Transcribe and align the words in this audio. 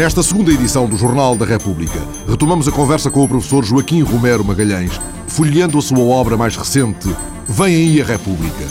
Nesta 0.00 0.22
segunda 0.22 0.50
edição 0.50 0.88
do 0.88 0.96
Jornal 0.96 1.36
da 1.36 1.44
República, 1.44 2.00
retomamos 2.26 2.66
a 2.66 2.72
conversa 2.72 3.10
com 3.10 3.22
o 3.22 3.28
professor 3.28 3.62
Joaquim 3.62 4.00
Romero 4.00 4.42
Magalhães, 4.42 4.98
folheando 5.26 5.76
a 5.76 5.82
sua 5.82 5.98
obra 5.98 6.38
mais 6.38 6.56
recente, 6.56 7.14
Vem 7.46 7.74
aí 7.74 8.00
a 8.00 8.04
República. 8.06 8.64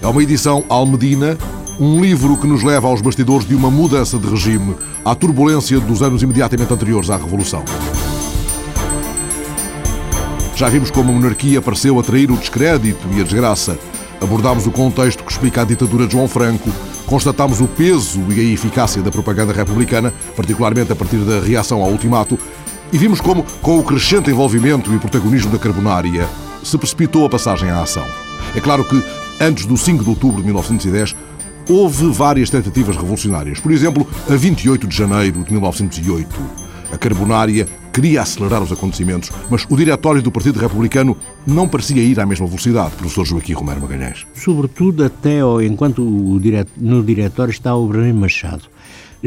É 0.00 0.06
uma 0.06 0.22
edição 0.22 0.64
almedina, 0.70 1.36
um 1.78 2.00
livro 2.00 2.34
que 2.38 2.46
nos 2.46 2.62
leva 2.62 2.88
aos 2.88 3.02
bastidores 3.02 3.46
de 3.46 3.54
uma 3.54 3.70
mudança 3.70 4.18
de 4.18 4.26
regime, 4.26 4.74
à 5.04 5.14
turbulência 5.14 5.78
dos 5.78 6.00
anos 6.00 6.22
imediatamente 6.22 6.72
anteriores 6.72 7.10
à 7.10 7.18
Revolução. 7.18 7.62
Já 10.56 10.70
vimos 10.70 10.90
como 10.90 11.10
a 11.10 11.14
monarquia 11.14 11.60
pareceu 11.60 12.00
atrair 12.00 12.30
o 12.30 12.38
descrédito 12.38 13.06
e 13.12 13.20
a 13.20 13.24
desgraça. 13.24 13.78
Abordámos 14.18 14.66
o 14.66 14.70
contexto 14.70 15.24
que 15.24 15.30
explica 15.30 15.60
a 15.60 15.64
ditadura 15.66 16.06
de 16.06 16.12
João 16.12 16.26
Franco, 16.26 16.70
constatámos 17.10 17.60
o 17.60 17.66
peso 17.66 18.20
e 18.30 18.38
a 18.38 18.52
eficácia 18.54 19.02
da 19.02 19.10
propaganda 19.10 19.52
republicana, 19.52 20.14
particularmente 20.36 20.92
a 20.92 20.96
partir 20.96 21.16
da 21.16 21.40
reação 21.40 21.82
ao 21.82 21.90
ultimato, 21.90 22.38
e 22.92 22.96
vimos 22.96 23.20
como, 23.20 23.44
com 23.60 23.80
o 23.80 23.82
crescente 23.82 24.30
envolvimento 24.30 24.94
e 24.94 24.98
protagonismo 24.98 25.50
da 25.50 25.58
Carbonária, 25.58 26.28
se 26.62 26.78
precipitou 26.78 27.26
a 27.26 27.28
passagem 27.28 27.68
à 27.68 27.82
ação. 27.82 28.06
É 28.54 28.60
claro 28.60 28.84
que, 28.84 29.02
antes 29.40 29.66
do 29.66 29.76
5 29.76 30.04
de 30.04 30.10
outubro 30.10 30.36
de 30.36 30.44
1910, 30.44 31.16
houve 31.68 32.12
várias 32.12 32.48
tentativas 32.48 32.96
revolucionárias. 32.96 33.58
Por 33.58 33.72
exemplo, 33.72 34.06
a 34.28 34.36
28 34.36 34.86
de 34.86 34.96
janeiro 34.96 35.42
de 35.42 35.50
1908. 35.50 36.40
A 36.92 36.98
Carbonária 36.98 37.66
queria 37.92 38.22
acelerar 38.22 38.62
os 38.62 38.72
acontecimentos, 38.72 39.30
mas 39.50 39.66
o 39.68 39.76
diretório 39.76 40.22
do 40.22 40.30
Partido 40.30 40.58
Republicano 40.58 41.16
não 41.46 41.68
parecia 41.68 42.02
ir 42.02 42.18
à 42.20 42.26
mesma 42.26 42.46
velocidade, 42.46 42.94
professor 42.96 43.24
Joaquim 43.24 43.52
Romero 43.52 43.80
Magalhães. 43.80 44.26
Sobretudo 44.34 45.04
até 45.04 45.40
enquanto 45.64 46.02
no 46.02 47.02
diretório 47.02 47.50
está 47.50 47.74
o 47.74 47.86
Bruno 47.86 48.12
Machado. 48.14 48.64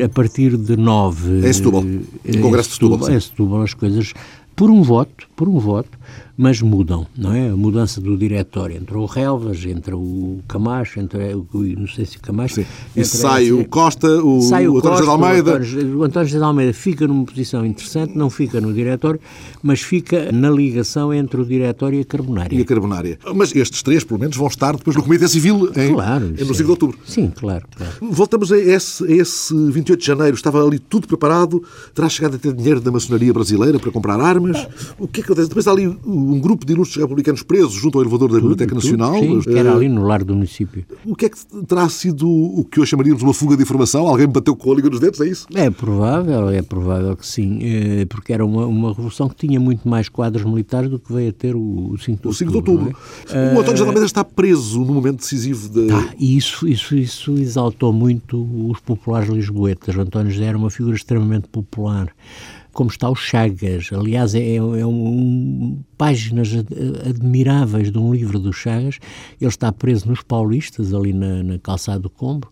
A 0.03 0.09
partir 0.09 0.57
de 0.57 0.75
9... 0.75 1.47
É 1.47 1.53
Setúbal, 1.53 1.83
no 1.83 2.01
eh, 2.25 2.37
Congresso 2.37 2.69
de 2.69 2.75
Setúbal. 2.75 3.09
É 3.09 3.19
Setúbal, 3.19 3.61
as 3.61 3.75
coisas, 3.75 4.11
por 4.55 4.71
um 4.71 4.81
voto, 4.81 5.29
por 5.35 5.47
um 5.47 5.59
voto, 5.59 5.99
mas 6.37 6.61
mudam, 6.61 7.05
não 7.17 7.33
é? 7.33 7.49
A 7.49 7.55
mudança 7.55 8.01
do 8.01 8.17
diretório. 8.17 8.75
Entra 8.77 8.97
o 8.97 9.05
Relvas, 9.05 9.63
entra 9.65 9.95
o 9.95 10.39
Camacho, 10.47 10.99
entra 10.99 11.37
o, 11.37 11.47
não 11.53 11.87
sei 11.87 12.05
se 12.05 12.17
o 12.17 12.21
Camacho... 12.21 12.55
Sim. 12.55 12.65
E 12.95 13.05
sai 13.05 13.51
o 13.51 13.65
Costa, 13.67 14.07
o, 14.23 14.41
sai 14.41 14.67
o, 14.67 14.73
o 14.73 14.77
António 14.77 14.97
José 14.97 15.03
de 15.05 15.09
Almeida... 15.11 15.51
O 15.51 15.55
António, 15.55 15.97
o 15.97 16.03
António 16.03 16.27
José 16.27 16.39
de 16.39 16.43
Almeida 16.43 16.73
fica 16.73 17.07
numa 17.07 17.23
posição 17.25 17.65
interessante, 17.65 18.17
não 18.17 18.29
fica 18.29 18.59
no 18.59 18.73
diretório, 18.73 19.19
mas 19.61 19.81
fica 19.81 20.31
na 20.31 20.49
ligação 20.49 21.13
entre 21.13 21.39
o 21.39 21.45
diretório 21.45 21.99
e 21.99 22.01
a 22.01 22.05
Carbonária. 22.05 22.57
E 22.57 22.61
a 22.61 22.65
Carbonária. 22.65 23.19
Mas 23.35 23.55
estes 23.55 23.83
três, 23.83 24.03
pelo 24.03 24.19
menos, 24.19 24.35
vão 24.35 24.47
estar 24.47 24.75
depois 24.75 24.95
no 24.95 25.03
Comitê 25.03 25.27
Civil 25.27 25.71
em, 25.75 25.93
claro, 25.93 26.33
em, 26.37 26.43
no 26.43 26.53
5 26.53 26.55
de 26.55 26.63
outubro. 26.63 26.97
Sim, 27.05 27.31
claro, 27.35 27.65
claro. 27.75 27.93
Voltamos 28.01 28.51
a 28.51 28.57
esse, 28.57 29.03
a 29.03 29.11
esse 29.11 29.53
28 29.53 29.99
de 29.99 30.05
janeiro. 30.05 30.35
Estava 30.35 30.65
ali 30.65 30.79
tudo 30.79 31.07
preparado. 31.07 31.63
Terá 31.93 32.09
chegado 32.09 32.35
a 32.35 32.39
ter 32.39 32.53
dinheiro 32.53 32.81
da 32.81 32.91
maçonaria 32.91 33.31
brasileira 33.33 33.79
para 33.79 33.91
comprar 33.91 34.19
armas. 34.19 34.67
O 34.97 35.07
que 35.07 35.21
é 35.21 35.23
que 35.23 35.31
acontece? 35.31 35.49
Depois 35.49 35.67
há 35.67 35.71
ali 35.71 35.92
um 36.05 36.39
grupo 36.39 36.65
de 36.65 36.73
ilustres 36.73 37.01
republicanos 37.01 37.43
presos 37.43 37.73
junto 37.73 37.97
ao 37.97 38.03
elevador 38.03 38.29
da 38.29 38.35
Biblioteca 38.35 38.75
Nacional. 38.75 39.13
Sim, 39.15 39.39
que 39.41 39.57
era 39.57 39.73
ali 39.73 39.89
no 39.89 40.03
lar 40.03 40.23
do 40.23 40.33
município. 40.33 40.85
O 41.05 41.15
que 41.15 41.25
é 41.25 41.29
que 41.29 41.37
terá 41.65 41.87
sido 41.89 42.29
o 42.29 42.63
que 42.63 42.79
hoje 42.79 42.91
chamaríamos 42.91 43.21
uma 43.23 43.33
fuga 43.33 43.55
de 43.55 43.63
informação? 43.63 44.07
Alguém 44.07 44.27
bateu 44.27 44.55
com 44.55 44.71
a 44.71 44.75
liga 44.75 44.89
nos 44.89 44.99
dedos, 44.99 45.19
é 45.21 45.27
isso? 45.27 45.47
É 45.53 45.69
provável, 45.69 46.49
é 46.49 46.61
provável 46.61 47.15
que 47.15 47.25
sim, 47.25 47.59
é, 47.61 48.05
porque 48.05 48.33
era 48.33 48.45
uma, 48.45 48.65
uma 48.65 48.89
revolução 48.89 49.27
que 49.29 49.35
tinha 49.35 49.59
muito 49.59 49.87
mais 49.87 50.09
quadros 50.09 50.43
militares 50.43 50.89
do 50.89 50.99
que 50.99 51.11
veio 51.11 51.29
a 51.29 51.33
ter 51.33 51.55
o 51.55 51.95
5 51.97 52.21
de 52.21 52.27
outubro. 52.27 52.29
O 52.29 52.33
5 52.33 52.51
de 52.51 52.57
outubro. 52.57 52.97
É? 53.29 53.55
O 53.55 53.59
António 53.59 53.77
José 53.77 53.87
Almeida 53.87 54.05
está 54.05 54.23
preso 54.23 54.79
no 54.79 54.93
momento 54.93 55.17
decisivo 55.17 55.69
da... 55.69 55.95
Tá, 55.95 56.13
e 56.19 56.37
isso, 56.37 56.67
isso, 56.67 56.95
isso 56.95 57.33
exaltou 57.33 57.91
muito 57.93 58.41
os 58.69 58.79
populares 58.79 59.29
lisboetas. 59.29 59.95
O 59.95 60.01
António 60.01 60.31
José 60.31 60.45
era 60.45 60.57
uma 60.57 60.69
figura 60.69 60.95
extremamente 60.95 61.47
popular 61.47 62.13
como 62.73 62.89
está 62.89 63.09
o 63.09 63.15
Chagas. 63.15 63.89
Aliás, 63.93 64.35
é, 64.35 64.55
é 64.55 64.85
um, 64.85 65.81
páginas 65.97 66.49
admiráveis 67.07 67.91
de 67.91 67.97
um 67.97 68.13
livro 68.13 68.39
do 68.39 68.51
Chagas. 68.51 68.99
Ele 69.39 69.49
está 69.49 69.71
preso 69.71 70.09
nos 70.09 70.21
Paulistas, 70.21 70.93
ali 70.93 71.13
na, 71.13 71.43
na 71.43 71.59
calçada 71.59 71.99
do 71.99 72.09
Combo, 72.09 72.51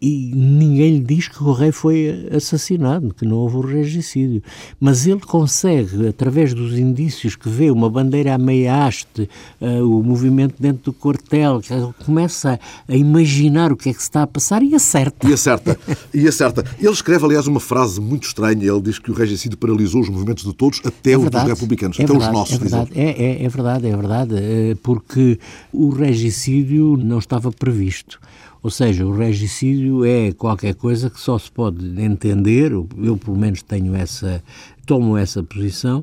e 0.00 0.30
ninguém 0.34 0.98
lhe 0.98 1.04
diz 1.04 1.28
que 1.28 1.42
o 1.42 1.52
rei 1.52 1.72
foi 1.72 2.28
assassinado, 2.30 3.14
que 3.14 3.24
não 3.24 3.36
houve 3.36 3.56
o 3.56 3.60
regicídio. 3.60 4.42
Mas 4.78 5.06
ele 5.06 5.20
consegue, 5.20 6.08
através 6.08 6.52
dos 6.52 6.78
indícios 6.78 7.34
que 7.34 7.48
vê, 7.48 7.70
uma 7.70 7.88
bandeira 7.88 8.34
a 8.34 8.38
meia 8.38 8.84
haste, 8.86 9.28
uh, 9.60 9.82
o 9.84 10.02
movimento 10.02 10.54
dentro 10.58 10.84
do 10.84 10.92
quartel, 10.92 11.62
começa 12.04 12.60
a, 12.88 12.92
a, 12.92 12.96
imaginar 12.96 13.72
o 13.72 13.76
que 13.76 13.88
é 13.88 13.92
que 13.92 13.98
se 13.98 14.04
está 14.04 14.22
a 14.22 14.26
passar 14.26 14.62
e 14.62 14.74
acerta. 14.74 15.26
E 15.26 15.32
acerta, 15.32 15.78
e 16.12 16.28
acerta. 16.28 16.64
Ele 16.78 16.90
escreve, 16.90 17.24
aliás, 17.24 17.46
uma 17.46 17.60
frase 17.60 17.98
muito 17.98 18.24
estranha. 18.24 18.70
Ele 18.70 18.80
diz 18.82 18.98
que 18.98 19.10
o 19.10 19.14
regicídio 19.14 19.56
paralisou 19.56 20.02
os 20.02 20.10
movimentos 20.10 20.44
de 20.44 20.52
todos, 20.52 20.80
até 20.84 21.12
é 21.12 21.18
os 21.18 21.30
dos 21.30 21.42
republicanos, 21.42 21.98
é 21.98 22.04
até 22.04 22.12
verdade, 22.12 22.32
os 22.32 22.38
nossos. 22.38 22.54
É 22.54 22.58
verdade, 22.58 22.90
é, 22.94 23.10
é, 23.10 23.44
é 23.44 23.48
verdade, 23.48 23.86
é 23.86 23.96
verdade, 23.96 24.34
eh, 24.36 24.76
porque 24.82 25.38
o 25.72 25.88
regicídio 25.88 26.98
não 26.98 27.18
estava 27.18 27.50
previsto. 27.50 28.20
Ou 28.66 28.70
seja, 28.70 29.06
o 29.06 29.12
regicídio 29.16 30.04
é 30.04 30.32
qualquer 30.32 30.74
coisa 30.74 31.08
que 31.08 31.20
só 31.20 31.38
se 31.38 31.48
pode 31.48 31.86
entender, 32.02 32.72
eu 32.72 33.16
pelo 33.16 33.36
menos 33.36 33.62
tenho 33.62 33.94
essa, 33.94 34.42
tomo 34.84 35.16
essa 35.16 35.40
posição, 35.40 36.02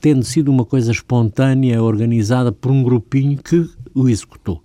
tendo 0.00 0.24
sido 0.24 0.50
uma 0.50 0.64
coisa 0.64 0.90
espontânea, 0.90 1.80
organizada 1.80 2.50
por 2.50 2.72
um 2.72 2.82
grupinho 2.82 3.38
que 3.38 3.70
o 3.94 4.08
executou. 4.08 4.60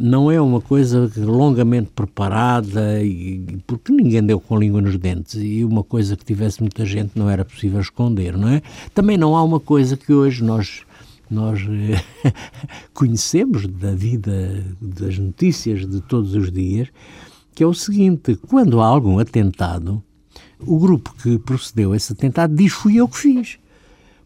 Não 0.00 0.30
é 0.30 0.40
uma 0.40 0.62
coisa 0.62 1.12
longamente 1.14 1.90
preparada, 1.94 3.02
e, 3.02 3.58
porque 3.66 3.92
ninguém 3.92 4.22
deu 4.22 4.40
com 4.40 4.56
a 4.56 4.58
língua 4.58 4.80
nos 4.80 4.96
dentes, 4.96 5.34
e 5.34 5.62
uma 5.66 5.84
coisa 5.84 6.16
que 6.16 6.24
tivesse 6.24 6.62
muita 6.62 6.86
gente 6.86 7.10
não 7.14 7.28
era 7.28 7.44
possível 7.44 7.82
esconder, 7.82 8.34
não 8.34 8.48
é? 8.48 8.62
Também 8.94 9.18
não 9.18 9.36
há 9.36 9.44
uma 9.44 9.60
coisa 9.60 9.94
que 9.94 10.10
hoje 10.10 10.42
nós 10.42 10.86
nós 11.32 11.60
eh, 11.60 12.32
conhecemos 12.92 13.66
da 13.66 13.92
vida, 13.92 14.64
das 14.80 15.18
notícias 15.18 15.86
de 15.88 16.00
todos 16.00 16.34
os 16.34 16.50
dias, 16.50 16.88
que 17.54 17.62
é 17.62 17.66
o 17.66 17.74
seguinte: 17.74 18.36
quando 18.48 18.80
há 18.80 18.86
algum 18.86 19.18
atentado, 19.18 20.02
o 20.60 20.78
grupo 20.78 21.14
que 21.22 21.38
procedeu 21.38 21.92
a 21.92 21.96
esse 21.96 22.12
atentado 22.12 22.54
diz 22.54 22.72
fui 22.72 22.96
eu 22.96 23.08
que 23.08 23.18
fiz. 23.18 23.58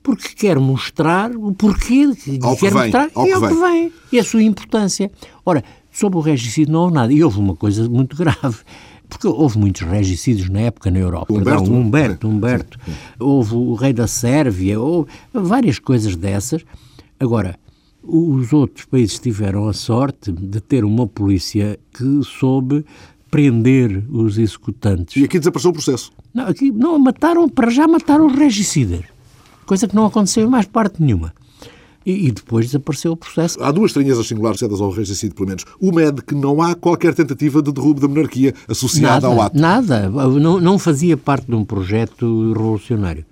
Porque 0.03 0.28
quer 0.28 0.61
mostrar 0.61 1.33
o 1.33 1.53
porquê, 1.53 2.05
ao 2.41 2.56
quer 2.56 2.69
que 2.69 2.75
vem, 2.75 2.83
mostrar 2.83 3.11
ao 3.12 3.27
e 3.27 3.33
ao 3.33 3.41
que 3.41 3.55
vem, 3.55 3.93
e 4.12 4.19
a 4.21 4.25
sua 4.25 4.43
importância. 4.43 5.11
Ora, 5.45 5.65
sobre 5.91 6.19
o 6.19 6.21
regicídio 6.21 6.72
não 6.72 6.83
houve 6.83 6.95
nada. 6.95 7.12
E 7.12 7.25
houve 7.25 7.41
uma 7.41 7.56
coisa 7.56 7.89
muito 7.89 8.15
grave 8.16 8.59
porque 9.09 9.27
houve 9.27 9.59
muitos 9.59 9.83
regicídios 9.83 10.49
na 10.49 10.61
época 10.61 10.91
na 10.91 10.99
Europa. 10.99 11.33
Humberto, 11.33 11.62
Perdão, 11.62 11.81
Humberto, 11.81 12.28
Humberto. 12.28 12.78
Houve 13.19 13.55
o 13.55 13.75
rei 13.75 13.93
da 13.93 14.06
Sérvia, 14.06 14.81
houve 14.81 15.11
várias 15.33 15.78
coisas 15.78 16.16
dessas. 16.16 16.65
Agora, 17.19 17.59
os 18.03 18.53
outros 18.53 18.84
países 18.87 19.19
tiveram 19.19 19.69
a 19.69 19.72
sorte 19.72 20.31
de 20.31 20.60
ter 20.60 20.84
uma 20.84 21.06
polícia 21.06 21.78
que 21.93 22.21
soube 22.22 22.84
prender 23.31 24.04
os 24.10 24.38
executantes. 24.38 25.16
E 25.16 25.25
aqui 25.25 25.38
desapareceu 25.38 25.71
o 25.71 25.75
processo? 25.75 26.12
Não, 26.32 26.47
aqui 26.47 26.71
não 26.71 26.99
mataram, 26.99 27.49
para 27.49 27.71
já 27.71 27.88
mataram 27.88 28.28
regicidas, 28.28 29.03
coisa 29.65 29.88
que 29.88 29.94
não 29.97 30.06
aconteceu 30.06 30.47
em 30.47 30.50
mais 30.50 30.66
parte 30.66 31.03
nenhuma. 31.03 31.32
E, 32.04 32.28
e, 32.28 32.31
depois 32.31 32.66
desapareceu 32.66 33.12
o 33.12 33.16
processo. 33.16 33.60
Há 33.60 33.72
duas 33.72 33.91
estranhas 33.91 34.25
singulares 34.25 34.60
cedas 34.60 34.81
ao 34.81 34.91
regicídio, 34.91 35.34
pelo 35.34 35.48
menos. 35.48 35.65
Uma 35.81 36.03
é 36.03 36.12
de 36.12 36.22
que 36.22 36.37
não 36.37 36.62
há 36.62 36.72
qualquer 36.77 37.12
tentativa 37.12 37.60
de 37.60 37.72
derrubo 37.72 38.00
da 38.00 38.06
monarquia 38.06 38.54
associada 38.69 39.15
nada, 39.15 39.27
ao 39.27 39.43
ato. 39.43 39.59
Nada. 39.59 40.09
Não, 40.09 40.60
não 40.60 40.78
fazia 40.78 41.16
parte 41.16 41.48
de 41.48 41.54
um 41.57 41.65
projeto 41.65 42.53
revolucionário. 42.53 43.27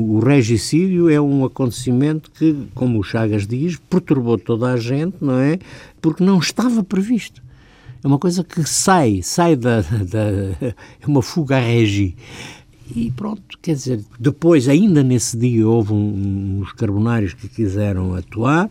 O 0.00 0.20
regicídio 0.20 1.10
é 1.10 1.20
um 1.20 1.44
acontecimento 1.44 2.30
que, 2.30 2.68
como 2.72 3.00
o 3.00 3.02
Chagas 3.02 3.48
diz, 3.48 3.76
perturbou 3.90 4.38
toda 4.38 4.72
a 4.72 4.76
gente, 4.76 5.16
não 5.20 5.36
é? 5.36 5.58
Porque 6.00 6.22
não 6.22 6.38
estava 6.38 6.84
previsto. 6.84 7.42
É 8.04 8.06
uma 8.06 8.18
coisa 8.18 8.44
que 8.44 8.62
sai, 8.62 9.22
sai 9.24 9.56
da. 9.56 9.80
da 9.80 10.20
é 10.60 10.74
uma 11.04 11.20
fuga 11.20 11.56
a 11.56 11.60
regi. 11.60 12.14
E 12.94 13.10
pronto, 13.10 13.42
quer 13.60 13.74
dizer, 13.74 14.00
depois, 14.18 14.68
ainda 14.68 15.02
nesse 15.02 15.36
dia, 15.36 15.66
houve 15.66 15.92
um, 15.92 16.60
uns 16.60 16.72
carbonários 16.72 17.34
que 17.34 17.48
quiseram 17.48 18.14
atuar 18.14 18.70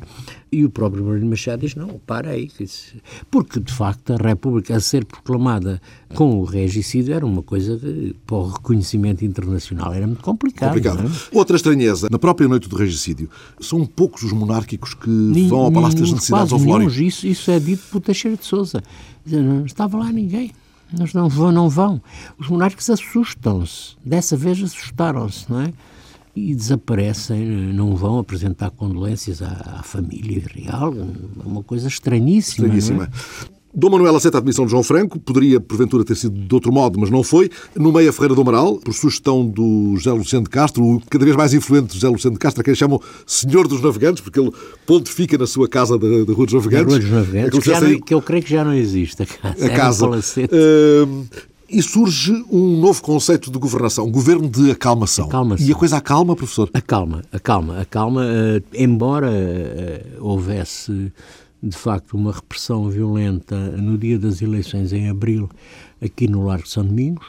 e 0.52 0.64
o 0.64 0.70
próprio 0.70 1.04
Marino 1.04 1.30
Machado 1.30 1.62
diz: 1.62 1.76
não, 1.76 2.00
para 2.06 2.32
aí. 2.32 2.50
Porque, 3.30 3.60
de 3.60 3.72
facto, 3.72 4.14
a 4.14 4.16
República 4.16 4.76
a 4.76 4.80
ser 4.80 5.06
proclamada 5.06 5.82
com 6.16 6.40
o 6.40 6.44
regicídio 6.44 7.14
era 7.14 7.26
uma 7.26 7.44
coisa 7.44 7.78
de, 7.78 8.16
para 8.26 8.38
o 8.38 8.50
reconhecimento 8.50 9.26
internacional 9.26 9.94
era 9.94 10.08
muito 10.08 10.24
complicado. 10.24 10.70
complicado. 10.70 11.06
É? 11.06 11.38
Outra 11.38 11.56
estranheza, 11.56 12.08
na 12.10 12.18
própria 12.18 12.48
noite 12.48 12.70
do 12.70 12.76
regicídio, 12.76 13.30
são 13.60 13.86
poucos 13.86 14.24
os 14.24 14.32
monárquicos 14.32 14.94
que 14.94 15.10
Nem, 15.10 15.48
vão 15.48 15.60
ao 15.60 15.72
Palácio 15.72 16.00
das 16.00 16.12
Necessidades 16.12 16.54
ao 16.54 16.60
Flório. 16.60 16.90
Isso, 16.90 17.28
isso 17.28 17.52
é 17.52 17.60
dito 17.60 17.84
por 17.92 18.02
Teixeira 18.02 18.38
de 18.38 18.46
Souza. 18.46 18.82
Não 19.26 19.66
estava 19.66 19.98
lá 19.98 20.12
ninguém. 20.12 20.52
Eles 20.94 21.14
não 21.14 21.28
vão, 21.28 21.52
não 21.52 21.70
vão. 21.70 22.02
Os 22.38 22.48
monarcas 22.48 22.90
assustam-se. 22.90 23.96
Dessa 24.06 24.38
vez 24.38 24.62
assustaram-se, 24.64 25.52
não 25.52 25.62
é? 25.62 25.74
E 26.36 26.54
desaparecem, 26.54 27.46
não 27.46 27.96
vão 27.96 28.20
apresentar 28.20 28.70
condolências 28.70 29.42
à, 29.42 29.80
à 29.80 29.84
família 29.84 30.44
real. 30.54 30.94
É 30.94 31.48
uma 31.48 31.64
coisa 31.64 31.88
estranhíssima. 31.88 32.68
É? 32.68 32.78
Estranhíssima. 32.78 33.10
Dom 33.74 33.90
Manuel 33.90 34.16
aceita 34.16 34.38
a 34.38 34.40
admissão 34.40 34.66
de 34.66 34.72
João 34.72 34.84
Franco, 34.84 35.20
poderia 35.20 35.60
porventura 35.60 36.04
ter 36.04 36.16
sido 36.16 36.40
de 36.40 36.56
outro 36.56 36.72
modo, 36.72 37.00
mas 37.00 37.10
não 37.10 37.22
foi. 37.22 37.50
Nomeia 37.76 38.12
Ferreira 38.12 38.34
do 38.34 38.42
Amaral, 38.42 38.78
por 38.78 38.94
sugestão 38.94 39.46
do 39.46 39.94
José 39.98 40.12
Luciano 40.12 40.46
de 40.46 40.50
Castro, 40.50 40.84
o 40.84 41.02
cada 41.10 41.26
vez 41.26 41.36
mais 41.36 41.54
influente 41.54 41.94
José 41.94 42.08
Luciano 42.08 42.36
de 42.36 42.40
Castro, 42.40 42.62
a 42.62 42.64
quem 42.64 42.74
chamam 42.74 43.00
Senhor 43.26 43.68
dos 43.68 43.82
Navegantes, 43.82 44.22
porque 44.22 44.40
ele 44.40 44.52
pontifica 44.86 45.38
na 45.38 45.46
sua 45.46 45.68
casa 45.68 45.98
da, 45.98 46.08
da 46.08 46.34
Rua 46.34 46.46
dos 46.46 46.54
Navegantes. 46.54 46.88
Rua 46.88 47.00
dos 47.00 47.12
Navegantes, 47.12 47.60
que, 47.60 47.70
não, 47.70 48.00
que, 48.00 48.14
eu 48.14 48.22
creio 48.22 48.44
que 48.44 48.50
já 48.50 48.64
não 48.64 48.74
existe 48.74 49.24
a 49.24 49.26
casa. 49.26 49.66
A 49.66 49.70
casa. 49.70 50.08
Uh, 50.08 51.28
e 51.70 51.82
surge 51.84 52.32
um 52.50 52.80
novo 52.80 53.02
conceito 53.02 53.52
de 53.52 53.60
governação, 53.60 54.10
governo 54.10 54.50
de 54.50 54.72
acalmação. 54.72 55.26
acalmação. 55.26 55.68
E 55.68 55.72
a 55.72 55.76
coisa 55.76 55.98
acalma, 55.98 56.36
professor? 56.36 56.70
Acalma, 56.74 57.24
acalma, 57.32 57.82
acalma. 57.82 58.22
Uh, 58.22 58.64
embora 58.74 59.30
uh, 59.30 60.26
houvesse 60.26 61.12
de 61.62 61.76
facto 61.76 62.16
uma 62.16 62.32
repressão 62.32 62.90
violenta 62.90 63.56
no 63.56 63.98
dia 63.98 64.18
das 64.20 64.42
eleições 64.42 64.94
em 64.94 65.10
abril 65.10 65.50
aqui 66.02 66.28
no 66.28 66.46
Largo 66.46 66.64
de 66.64 66.70
São 66.70 66.86
Domingos. 66.86 67.28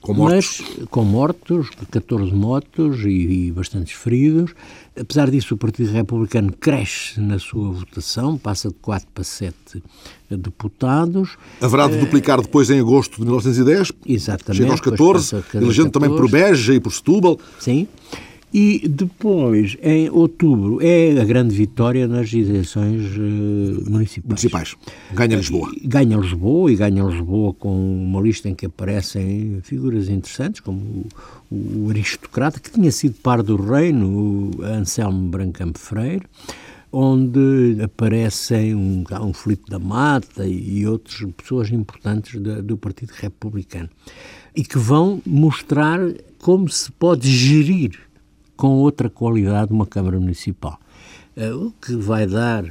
Com 0.00 0.14
mortos? 0.14 0.60
Mas, 0.60 0.88
com 0.90 1.04
mortos, 1.04 1.70
14 1.90 2.32
mortos 2.32 3.00
e, 3.04 3.46
e 3.46 3.52
bastantes 3.52 3.94
feridos. 3.94 4.54
Apesar 4.98 5.28
disso, 5.28 5.54
o 5.54 5.58
Partido 5.58 5.90
Republicano 5.90 6.52
cresce 6.52 7.20
na 7.20 7.38
sua 7.38 7.72
votação, 7.72 8.38
passa 8.38 8.68
de 8.68 8.74
4 8.76 9.08
para 9.12 9.24
7 9.24 9.82
deputados. 10.30 11.36
Haverá 11.60 11.88
de 11.88 11.96
eh, 11.96 12.00
duplicar 12.00 12.40
depois 12.40 12.70
em 12.70 12.78
agosto 12.78 13.16
de 13.16 13.22
1910. 13.22 13.92
Exatamente. 14.06 14.62
Chega 14.62 14.70
aos 14.70 14.80
14, 14.80 15.44
elegendo 15.54 15.90
também 15.90 16.10
por 16.10 16.30
Beja 16.30 16.74
e 16.74 16.80
por 16.80 16.92
Setúbal. 16.92 17.38
Sim. 17.58 17.88
E 18.52 18.88
depois, 18.88 19.76
em 19.82 20.08
outubro, 20.08 20.78
é 20.80 21.20
a 21.20 21.24
grande 21.24 21.54
vitória 21.54 22.08
nas 22.08 22.32
eleições 22.32 23.14
uh, 23.16 23.90
municipais. 23.90 24.24
Municipais. 24.24 24.76
Ganha 25.12 25.36
Lisboa. 25.36 25.70
Ganha 25.84 26.16
Lisboa 26.16 26.72
e 26.72 26.76
ganha 26.76 27.04
Lisboa 27.04 27.52
com 27.52 28.04
uma 28.04 28.20
lista 28.22 28.48
em 28.48 28.54
que 28.54 28.64
aparecem 28.64 29.60
figuras 29.62 30.08
interessantes, 30.08 30.60
como 30.62 31.06
o, 31.50 31.84
o 31.84 31.90
aristocrata, 31.90 32.58
que 32.58 32.70
tinha 32.70 32.90
sido 32.90 33.16
par 33.22 33.42
do 33.42 33.56
reino, 33.56 34.50
o 34.58 34.62
Anselmo 34.62 35.28
Brancampo 35.28 35.78
Freire, 35.78 36.24
onde 36.90 37.76
aparecem 37.82 38.74
um, 38.74 39.04
um 39.20 39.34
Filipe 39.34 39.70
da 39.70 39.78
Mata 39.78 40.46
e 40.46 40.86
outras 40.86 41.22
pessoas 41.36 41.70
importantes 41.70 42.40
da, 42.40 42.62
do 42.62 42.78
Partido 42.78 43.10
Republicano. 43.10 43.90
E 44.56 44.64
que 44.64 44.78
vão 44.78 45.20
mostrar 45.26 46.00
como 46.38 46.68
se 46.68 46.90
pode 46.92 47.30
gerir 47.30 48.07
com 48.58 48.70
outra 48.80 49.08
qualidade 49.08 49.72
uma 49.72 49.86
Câmara 49.86 50.18
Municipal. 50.18 50.78
Uh, 51.36 51.68
o 51.68 51.70
que 51.80 51.94
vai 51.94 52.26
dar, 52.26 52.64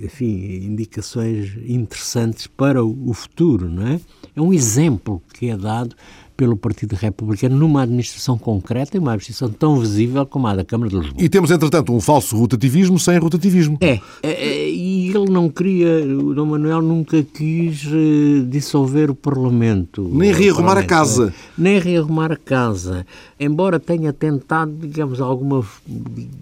enfim, 0.00 0.64
indicações 0.64 1.58
interessantes 1.66 2.46
para 2.46 2.82
o 2.82 3.12
futuro, 3.12 3.68
não 3.68 3.86
é? 3.88 4.00
É 4.36 4.40
um 4.42 4.52
exemplo 4.52 5.22
que 5.32 5.48
é 5.48 5.56
dado 5.56 5.96
pelo 6.36 6.58
Partido 6.58 6.94
Republicano 6.94 7.56
numa 7.56 7.82
administração 7.82 8.36
concreta 8.36 8.94
e 8.94 9.00
uma 9.00 9.12
administração 9.12 9.48
tão 9.48 9.80
visível 9.80 10.26
como 10.26 10.46
a 10.46 10.54
da 10.54 10.62
Câmara 10.62 10.90
de 10.90 10.96
Lisboa. 10.98 11.24
E 11.24 11.26
temos, 11.28 11.50
entretanto, 11.50 11.90
um 11.94 12.00
falso 12.00 12.36
rotativismo 12.36 12.98
sem 12.98 13.16
rotativismo. 13.18 13.78
É, 13.80 13.98
é, 14.22 14.30
é 14.30 14.70
e 14.70 15.08
ele 15.08 15.30
não 15.30 15.48
queria, 15.48 16.04
o 16.04 16.34
Dom 16.34 16.44
Manuel 16.44 16.82
nunca 16.82 17.22
quis 17.22 17.86
uh, 17.86 18.44
dissolver 18.46 19.10
o 19.10 19.14
Parlamento. 19.14 20.06
Nem 20.12 20.32
rearrumar 20.32 20.76
a 20.76 20.84
casa. 20.84 21.32
Nem 21.56 21.78
rearrumar 21.78 22.30
a 22.32 22.36
casa. 22.36 23.06
Embora 23.40 23.80
tenha 23.80 24.12
tentado, 24.12 24.72
digamos, 24.78 25.18
alguma 25.18 25.64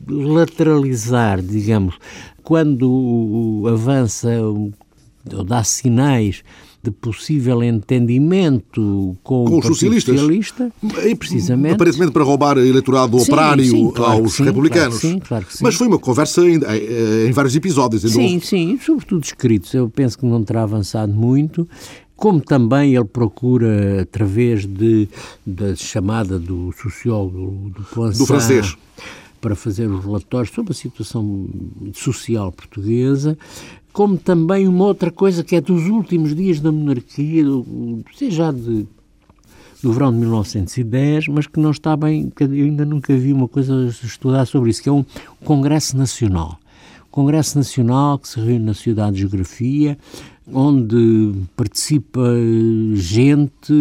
lateralizar, 0.09 1.41
digamos, 1.41 1.95
quando 2.43 3.63
avança 3.69 4.29
ou 4.43 4.73
dá 5.45 5.63
sinais 5.63 6.43
de 6.85 6.91
possível 6.91 7.63
entendimento 7.63 9.17
com, 9.23 9.47
com 9.47 9.59
os 9.59 9.67
socialistas. 9.67 10.21
Socialista, 10.21 10.71
precisamente. 11.19 11.75
Aparentemente 11.75 12.13
para 12.13 12.23
roubar 12.23 12.59
eleitorado 12.59 13.19
sim, 13.19 13.25
operário 13.25 13.65
sim, 13.65 13.91
claro 13.91 14.23
aos 14.23 14.35
sim, 14.35 14.45
republicanos. 14.45 15.01
Claro 15.01 15.15
sim, 15.15 15.19
claro 15.19 15.47
Mas 15.63 15.75
foi 15.77 15.87
uma 15.87 15.99
conversa 15.99 16.43
em, 16.47 16.61
em 17.27 17.33
vários 17.33 17.57
episódios. 17.57 18.03
Sim, 18.03 18.39
sim, 18.39 18.79
sobretudo 18.85 19.25
escritos. 19.25 19.73
Eu 19.73 19.89
penso 19.89 20.19
que 20.19 20.27
não 20.27 20.43
terá 20.45 20.65
avançado 20.65 21.13
muito 21.13 21.67
como 22.17 22.41
também 22.41 22.95
ele 22.95 23.05
procura, 23.05 24.03
através 24.03 24.65
de, 24.65 25.09
da 25.45 25.75
chamada 25.75 26.39
do 26.39 26.73
sociólogo 26.73 27.71
do 27.71 27.83
Poinsat, 27.83 28.19
do 28.19 28.27
francês 28.27 28.77
para 29.41 29.55
fazer 29.55 29.91
os 29.91 30.03
relatórios 30.03 30.55
sobre 30.55 30.73
a 30.73 30.75
situação 30.75 31.47
social 31.93 32.51
portuguesa, 32.51 33.37
como 33.95 34.19
também 34.19 34.67
uma 34.67 34.85
outra 34.85 35.09
coisa 35.09 35.45
que 35.45 35.55
é 35.55 35.61
dos 35.61 35.87
últimos 35.87 36.35
dias 36.35 36.59
da 36.59 36.73
monarquia, 36.73 37.45
seja 38.19 38.53
de 38.53 38.87
do 39.81 39.93
verão 39.93 40.11
de 40.11 40.19
1910, 40.19 41.29
mas 41.29 41.47
que 41.47 41.61
não 41.61 41.71
está 41.71 41.95
bem, 41.95 42.33
eu 42.41 42.65
ainda 42.65 42.87
nunca 42.87 43.15
vi 43.15 43.33
uma 43.33 43.47
coisa 43.47 43.87
estudar 44.03 44.47
sobre 44.47 44.71
isso, 44.71 44.83
que 44.83 44.89
é 44.89 44.93
um 44.93 45.05
Congresso 45.45 45.97
Nacional. 45.97 46.59
Congresso 47.11 47.59
Nacional 47.59 48.19
que 48.19 48.27
se 48.27 48.41
reúne 48.41 48.61
na 48.61 48.75
Cidade 48.75 49.13
de 49.13 49.21
Geografia, 49.21 49.97
onde 50.53 51.33
participa 51.57 52.21
gente, 52.95 53.73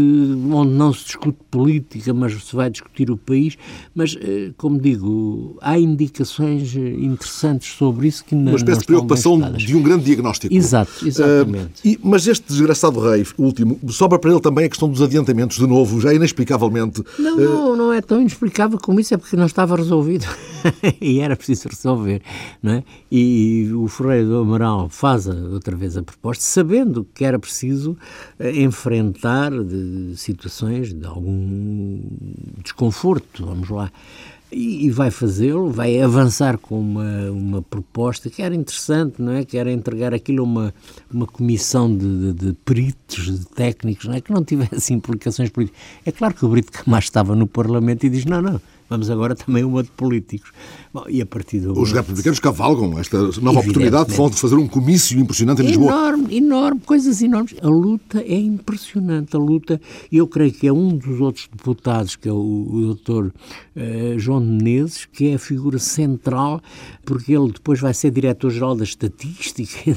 onde 0.52 0.72
não 0.72 0.94
se 0.94 1.06
discute 1.06 1.38
política, 1.52 2.14
mas 2.14 2.34
se 2.44 2.56
vai 2.56 2.70
discutir 2.70 3.12
o 3.12 3.18
país. 3.18 3.58
Mas, 3.94 4.18
eh, 4.20 4.52
como 4.58 4.80
digo, 4.80 5.58
há 5.62 5.78
indicações 5.78 6.76
interessantes 6.76 7.74
sobre 7.74 8.08
isso 8.08 8.24
que 8.24 8.34
não 8.34 8.54
Uma 8.54 8.58
espécie 8.58 8.80
de 8.80 8.86
preocupação 8.86 9.40
de 9.40 9.76
um 9.76 9.82
grande 9.82 10.06
diagnóstico. 10.06 10.54
Exato, 10.54 11.06
exatamente. 11.06 11.82
Uh, 11.86 11.88
e, 11.88 12.00
mas 12.02 12.28
este 12.28 12.48
desgraçado 12.48 13.00
rei, 13.00 13.26
último, 13.38 13.80
sobra 13.90 14.18
para 14.18 14.32
ele 14.32 14.42
também 14.42 14.66
a 14.66 14.70
questão 14.70 14.90
dos 14.90 15.02
adiantamentos, 15.02 15.58
de 15.58 15.68
novo, 15.68 16.00
já 16.00 16.14
inexplicavelmente. 16.14 17.04
Não, 17.20 17.38
uh... 17.38 17.42
não, 17.42 17.76
não 17.76 17.94
é 17.94 18.02
tão 18.02 18.22
inexplicável 18.22 18.80
como 18.80 19.00
isso, 19.00 19.14
é 19.14 19.18
porque 19.18 19.36
não 19.36 19.46
estava 19.46 19.76
resolvido. 19.76 20.26
e 21.02 21.20
era 21.20 21.36
preciso 21.36 21.68
resolver, 21.68 22.22
não 22.62 22.74
é? 22.74 22.84
E 23.12 23.70
o 23.74 23.88
Ferreira 23.88 24.26
do 24.26 24.38
Amaral 24.38 24.90
faz 24.90 25.28
outra 25.28 25.76
vez 25.76 25.98
a 25.98 26.04
proposta, 26.04 26.44
sabendo 26.54 27.08
que 27.14 27.26
era 27.26 27.40
preciso 27.40 27.98
eh, 28.40 28.62
enfrentar 28.62 29.52
de 29.52 30.14
situações 30.16 30.94
de 30.94 31.06
algum 31.06 32.00
desconforto, 32.64 33.46
vamos 33.46 33.70
lá. 33.70 33.92
E, 34.56 34.92
vai 34.92 35.10
fazê-lo, 35.10 35.72
vai 35.72 36.00
avançar 36.00 36.60
com 36.60 36.80
uma, 36.80 37.32
uma 37.32 37.62
proposta 37.64 38.30
que 38.30 38.40
era 38.40 38.54
interessante, 38.54 39.20
não 39.20 39.32
é? 39.32 39.44
Que 39.44 39.58
era 39.58 39.72
entregar 39.72 40.14
aquilo 40.14 40.42
a 40.42 40.44
uma, 40.44 40.74
uma 41.12 41.26
comissão 41.26 41.92
de, 41.98 42.34
de, 42.34 42.34
de 42.34 42.54
peritos, 42.64 43.40
de 43.40 43.48
técnicos, 43.48 44.06
não 44.06 44.14
é? 44.14 44.22
Que 44.22 44.32
não 44.32 44.44
tivesse 44.44 44.94
implicações 44.94 45.50
políticas. 45.50 45.82
É 46.06 46.12
claro 46.12 46.36
que 46.36 46.46
o 46.46 46.50
Brito 46.50 46.72
Camacho 46.72 47.08
estava 47.08 47.36
no 47.36 47.48
Parlamento 47.48 48.06
e 48.06 48.10
diz: 48.12 48.26
não, 48.26 48.44
não, 48.44 48.62
vamos 48.88 49.10
agora 49.10 49.34
também 49.34 49.64
uma 49.64 49.82
de 49.82 49.90
políticos. 49.90 50.52
Bom, 50.94 51.06
e 51.10 51.24
a 51.24 51.26
partir 51.26 51.60
do... 51.60 51.74
Os 51.74 51.92
republicanos 51.92 52.38
cavalgam 52.40 53.00
esta 53.00 53.18
nova 53.42 53.62
oportunidade 53.62 54.12
de 54.12 54.40
fazer 54.40 54.54
um 54.54 54.68
comício 54.68 55.20
impressionante 55.20 55.64
em 55.64 55.66
Lisboa. 55.66 55.92
Enorme, 55.92 56.38
enorme, 56.38 56.82
coisas 56.82 57.20
enormes. 57.20 57.56
A 57.64 57.68
luta 57.68 58.22
é 58.22 58.36
impressionante, 58.36 59.36
a 59.36 59.40
luta, 59.40 59.82
eu 60.12 60.28
creio 60.28 60.54
que 60.54 60.68
é 60.68 60.72
um 60.72 60.96
dos 60.96 61.20
outros 61.20 61.50
deputados, 61.52 62.16
que 62.16 62.30
é 62.30 62.32
o, 62.32 62.36
o 62.36 62.82
doutor 62.82 63.34
uh, 63.76 64.20
João 64.20 64.40
Menezes, 64.40 65.06
que 65.12 65.30
é 65.30 65.34
a 65.34 65.40
figura 65.40 65.80
central, 65.80 66.62
porque 67.04 67.34
ele 67.34 67.52
depois 67.52 67.80
vai 67.80 67.96
ser 67.96 68.12
diretor-geral 68.12 68.76
da 68.76 68.84
estatística, 68.84 69.80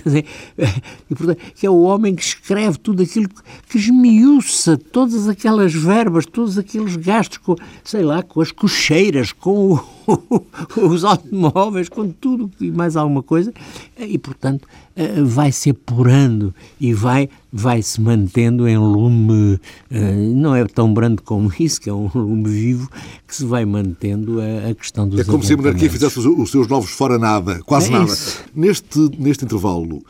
e, 1.10 1.14
portanto, 1.14 1.38
que 1.54 1.66
é 1.66 1.70
o 1.70 1.82
homem 1.82 2.14
que 2.14 2.22
escreve 2.22 2.78
tudo 2.78 3.02
aquilo, 3.02 3.28
que 3.68 3.76
esmiuça 3.76 4.78
todas 4.78 5.28
aquelas 5.28 5.74
verbas, 5.74 6.24
todos 6.24 6.56
aqueles 6.56 6.96
gastos, 6.96 7.36
com, 7.36 7.54
sei 7.84 8.02
lá, 8.02 8.22
com 8.22 8.40
as 8.40 8.50
cocheiras, 8.50 9.30
com 9.30 9.74
o 9.74 9.95
os 10.76 11.04
automóveis, 11.04 11.88
com 11.88 12.08
tudo 12.10 12.50
e 12.60 12.70
mais 12.70 12.96
alguma 12.96 13.22
coisa, 13.22 13.52
e 13.98 14.18
portanto 14.18 14.66
eh, 14.94 15.22
vai 15.22 15.52
se 15.52 15.70
apurando 15.70 16.54
e 16.80 16.94
vai, 16.94 17.28
vai 17.52 17.82
se 17.82 18.00
mantendo 18.00 18.66
em 18.66 18.78
lume, 18.78 19.60
eh, 19.90 20.12
não 20.34 20.54
é 20.54 20.64
tão 20.64 20.92
brando 20.92 21.22
como 21.22 21.52
isso, 21.60 21.80
que 21.80 21.90
é 21.90 21.92
um 21.92 22.10
lume 22.14 22.48
vivo, 22.48 22.90
que 23.26 23.34
se 23.34 23.44
vai 23.44 23.64
mantendo 23.64 24.40
a, 24.40 24.70
a 24.70 24.75
questão 24.75 25.08
dos 25.08 25.20
É 25.20 25.25
como 25.25 25.42
se 25.42 25.52
a 25.52 25.56
monarquia 25.56 25.90
fizesse 25.90 26.18
os 26.18 26.50
seus 26.50 26.66
novos 26.66 26.90
fora 26.90 27.18
nada, 27.18 27.60
quase 27.64 27.88
é 27.88 27.98
nada. 27.98 28.12
Neste, 28.54 29.10
neste 29.18 29.44
intervalo, 29.44 30.02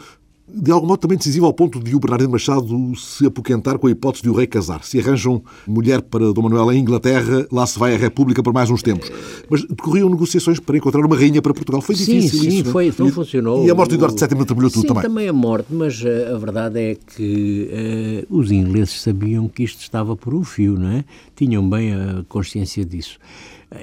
de 0.48 0.70
algum 0.70 0.86
modo 0.86 1.00
também 1.00 1.18
decisivo 1.18 1.44
ao 1.46 1.52
ponto 1.52 1.80
de 1.80 1.94
o 1.94 2.00
Bernardino 2.00 2.30
Machado 2.30 2.94
se 2.96 3.26
apoquentar 3.26 3.78
com 3.78 3.88
a 3.88 3.90
hipótese 3.90 4.22
de 4.22 4.30
o 4.30 4.32
rei 4.32 4.46
casar. 4.46 4.84
Se 4.84 4.98
arranjam 5.00 5.42
mulher 5.66 6.00
para 6.02 6.32
Dom 6.32 6.42
Manuel 6.42 6.72
em 6.72 6.80
Inglaterra, 6.80 7.46
lá 7.50 7.66
se 7.66 7.78
vai 7.78 7.94
a 7.94 7.98
República 7.98 8.42
por 8.42 8.52
mais 8.52 8.70
uns 8.70 8.82
tempos. 8.82 9.10
Mas 9.50 9.64
decorriam 9.64 10.08
negociações 10.08 10.60
para 10.60 10.76
encontrar 10.76 11.04
uma 11.04 11.16
rainha 11.16 11.42
para 11.42 11.52
Portugal. 11.52 11.80
Foi 11.80 11.96
difícil 11.96 12.40
sim, 12.40 12.50
sim, 12.50 12.58
isso. 12.60 12.70
Foi, 12.70 12.94
não 12.96 13.10
funcionou. 13.10 13.66
E 13.66 13.70
a 13.70 13.74
morte 13.74 13.90
de 13.90 13.96
Eduardo 13.96 14.16
VII 14.16 14.44
trabalhou 14.44 14.70
tudo 14.70 14.82
sim, 14.82 14.88
também. 14.88 15.02
também 15.02 15.28
a 15.28 15.32
morte, 15.32 15.66
mas 15.70 16.00
uh, 16.02 16.34
a 16.34 16.38
verdade 16.38 16.78
é 16.78 16.94
que 16.94 18.26
uh, 18.30 18.36
os 18.36 18.52
ingleses 18.52 19.00
sabiam 19.00 19.48
que 19.48 19.64
isto 19.64 19.80
estava 19.80 20.16
por 20.16 20.32
um 20.32 20.44
fio, 20.44 20.78
não 20.78 20.90
é? 20.90 21.04
Tinham 21.34 21.68
bem 21.68 21.92
a 21.92 22.24
consciência 22.28 22.84
disso. 22.84 23.18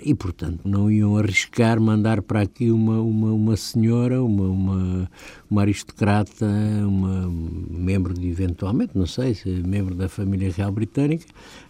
E, 0.02 0.16
portanto, 0.16 0.62
não 0.63 0.90
iam 0.90 1.18
arriscar 1.18 1.80
mandar 1.80 2.22
para 2.22 2.42
aqui 2.42 2.72
uma, 2.72 3.02
uma, 3.02 3.34
uma 3.34 3.58
senhora, 3.58 4.24
uma, 4.24 4.46
uma, 4.46 5.12
uma 5.50 5.62
aristocrata, 5.62 6.46
uma 6.88 7.30
membro 7.70 8.13
de, 8.13 8.28
eventualmente, 8.28 8.98
não 8.98 9.06
sei, 9.06 9.36
se 9.36 9.50
membro 9.50 9.94
da 9.94 10.08
família 10.08 10.52
real 10.56 10.72
britânica, 10.72 11.25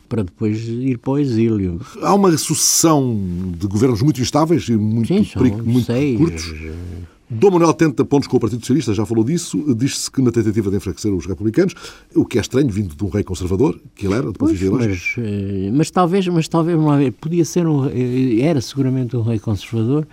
para 0.07 0.23
depois 0.23 0.59
ir 0.67 0.99
para 0.99 1.11
o 1.11 1.17
exílio. 1.17 1.81
Há 2.01 2.13
uma 2.13 2.37
sucessão 2.37 3.19
de 3.57 3.65
governos 3.65 4.01
muito 4.03 4.21
instáveis 4.21 4.69
e 4.69 4.77
muito, 4.77 5.07
Sim, 5.07 5.23
são 5.25 5.41
muito 5.41 5.85
seis, 5.85 6.17
curtos. 6.17 6.53
Dom 7.33 7.51
Manuel 7.51 7.73
tenta 7.73 8.05
pontos 8.05 8.27
com 8.27 8.37
o 8.37 8.39
Partido 8.39 8.59
Socialista, 8.61 8.93
já 8.93 9.05
falou 9.05 9.23
disso. 9.23 9.73
Diz-se 9.75 10.09
que 10.09 10.21
na 10.21 10.31
tentativa 10.31 10.69
de 10.69 10.77
enfraquecer 10.77 11.11
os 11.13 11.25
republicanos, 11.25 11.73
o 12.15 12.25
que 12.25 12.37
é 12.37 12.41
estranho, 12.41 12.69
vindo 12.69 12.95
de 12.95 13.03
um 13.03 13.09
rei 13.09 13.23
conservador, 13.23 13.79
que 13.95 14.05
ele 14.05 14.13
era, 14.13 14.27
do 14.31 14.33
ponto 14.33 14.53
de 14.53 14.59
Pois, 14.59 14.61
ideológico. 14.61 15.21
mas, 15.21 15.27
eh, 15.27 15.71
mas 15.73 15.91
talvez, 15.91 16.27
mas 16.27 16.47
talvez, 16.47 16.77
podia 17.19 17.43
ser 17.43 17.67
um, 17.67 17.87
eh, 17.87 18.41
era 18.41 18.61
seguramente 18.61 19.17
um 19.17 19.21
rei 19.21 19.39
conservador, 19.39 20.07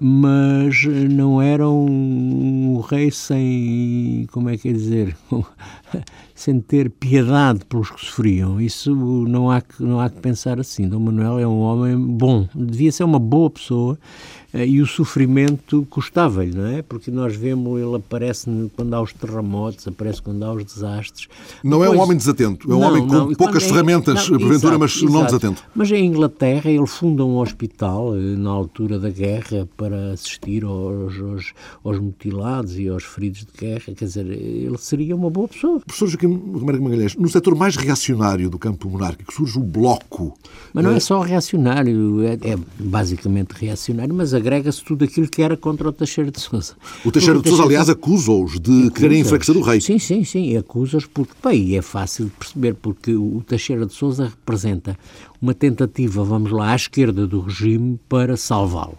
mas 0.00 0.84
não 0.84 1.42
era 1.42 1.68
um, 1.68 2.76
um 2.76 2.80
rei 2.80 3.10
sem, 3.10 4.26
como 4.30 4.48
é 4.48 4.56
que 4.56 4.68
é 4.68 4.72
dizer, 4.72 5.16
sem 6.34 6.60
ter 6.60 6.88
piedade 6.90 7.64
pelos 7.68 7.90
que 7.90 8.04
sofriam. 8.04 8.60
Isso 8.60 8.94
não 9.26 9.50
há 9.50 9.60
que, 9.60 9.82
não 9.82 10.00
há 10.00 10.08
que 10.08 10.20
pensar 10.20 10.60
assim. 10.60 10.88
Dom 10.88 11.00
Manuel 11.00 11.38
é 11.40 11.46
um 11.46 11.58
homem 11.58 11.96
bom, 11.98 12.46
devia 12.54 12.92
ser 12.92 13.02
uma 13.02 13.18
boa 13.18 13.50
pessoa 13.50 13.98
eh, 13.98 14.37
e 14.54 14.80
o 14.80 14.86
sofrimento 14.86 15.86
custava-lhe, 15.90 16.54
não 16.56 16.66
é? 16.66 16.80
Porque 16.82 17.10
nós 17.10 17.36
vemos, 17.36 17.78
ele 17.80 17.96
aparece 17.96 18.48
quando 18.74 18.94
há 18.94 19.02
os 19.02 19.12
terremotos, 19.12 19.86
aparece 19.86 20.22
quando 20.22 20.42
há 20.42 20.52
os 20.52 20.64
desastres. 20.64 21.28
Não 21.62 21.84
é 21.84 21.88
um 21.88 21.92
Depois- 21.92 22.00
homem 22.00 22.16
desatento, 22.16 22.70
é 22.70 22.74
um 22.74 22.80
Não, 22.80 22.88
homem 22.88 23.06
com 23.06 23.12
não, 23.14 23.34
poucas 23.34 23.62
é- 23.64 23.68
ferramentas, 23.68 24.14
não, 24.28 24.38
porventura, 24.38 24.74
exato, 24.74 24.78
mas 24.78 25.02
não 25.02 25.08
exato. 25.10 25.26
desatento. 25.26 25.64
Mas 25.74 25.90
em 25.90 26.06
Inglaterra 26.06 26.70
ele 26.70 26.86
funda 26.86 27.24
um 27.24 27.36
hospital 27.38 28.16
eh, 28.16 28.20
na 28.36 28.50
altura 28.50 28.98
da 28.98 29.10
guerra 29.10 29.68
para 29.76 30.12
assistir 30.12 30.64
aos, 30.64 31.18
aos, 31.20 31.52
aos 31.84 31.98
mutilados 31.98 32.78
e 32.78 32.88
aos 32.88 33.04
feridos 33.04 33.40
de 33.40 33.52
guerra. 33.66 33.92
Quer 33.94 34.04
dizer, 34.06 34.26
ele 34.26 34.78
seria 34.78 35.14
uma 35.14 35.28
boa 35.28 35.48
pessoa. 35.48 35.80
Professor 35.80 36.08
Joaquim 36.08 36.28
Romero 36.54 36.82
Magalhães, 36.82 37.14
no 37.16 37.28
setor 37.28 37.54
mais 37.54 37.76
reacionário 37.76 38.48
do 38.48 38.58
campo 38.58 38.88
monárquico 38.88 39.32
surge 39.32 39.58
o 39.58 39.62
Bloco. 39.62 40.34
Mas 40.72 40.84
não 40.84 40.92
é 40.92 41.00
só 41.00 41.20
reacionário, 41.20 42.22
é, 42.22 42.52
é 42.52 42.58
basicamente 42.78 43.52
reacionário, 43.52 44.14
mas 44.14 44.32
agrega-se 44.38 44.82
tudo 44.82 45.04
aquilo 45.04 45.28
que 45.28 45.42
era 45.42 45.56
contra 45.56 45.88
o 45.88 45.92
Teixeira 45.92 46.30
de 46.30 46.40
Sousa. 46.40 46.74
O 47.04 47.12
Teixeira 47.12 47.40
de 47.40 47.48
Sousa, 47.48 47.64
aliás, 47.64 47.88
acusa-os 47.88 48.58
de 48.58 48.90
quererem 48.90 49.20
enfraquecer 49.20 49.56
o 49.56 49.60
rei. 49.60 49.80
Sim, 49.80 49.98
sim, 49.98 50.24
sim, 50.24 50.56
acusa-os 50.56 51.06
porque, 51.06 51.34
bem, 51.42 51.76
é 51.76 51.82
fácil 51.82 52.26
de 52.26 52.30
perceber, 52.32 52.74
porque 52.74 53.14
o 53.14 53.42
Teixeira 53.46 53.84
de 53.84 53.92
Sousa 53.92 54.24
representa 54.24 54.98
uma 55.40 55.54
tentativa, 55.54 56.24
vamos 56.24 56.50
lá, 56.50 56.72
à 56.72 56.76
esquerda 56.76 57.26
do 57.26 57.40
regime 57.40 57.98
para 58.08 58.36
salvá-lo. 58.36 58.98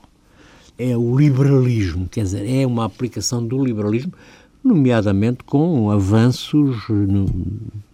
É 0.77 0.96
o 0.96 1.17
liberalismo, 1.17 2.08
quer 2.08 2.24
dizer, 2.24 2.50
é 2.50 2.65
uma 2.65 2.86
aplicação 2.86 3.46
do 3.46 3.63
liberalismo, 3.63 4.13
nomeadamente 4.63 5.43
com 5.45 5.89
avanços 5.89 6.77
no, 6.89 7.25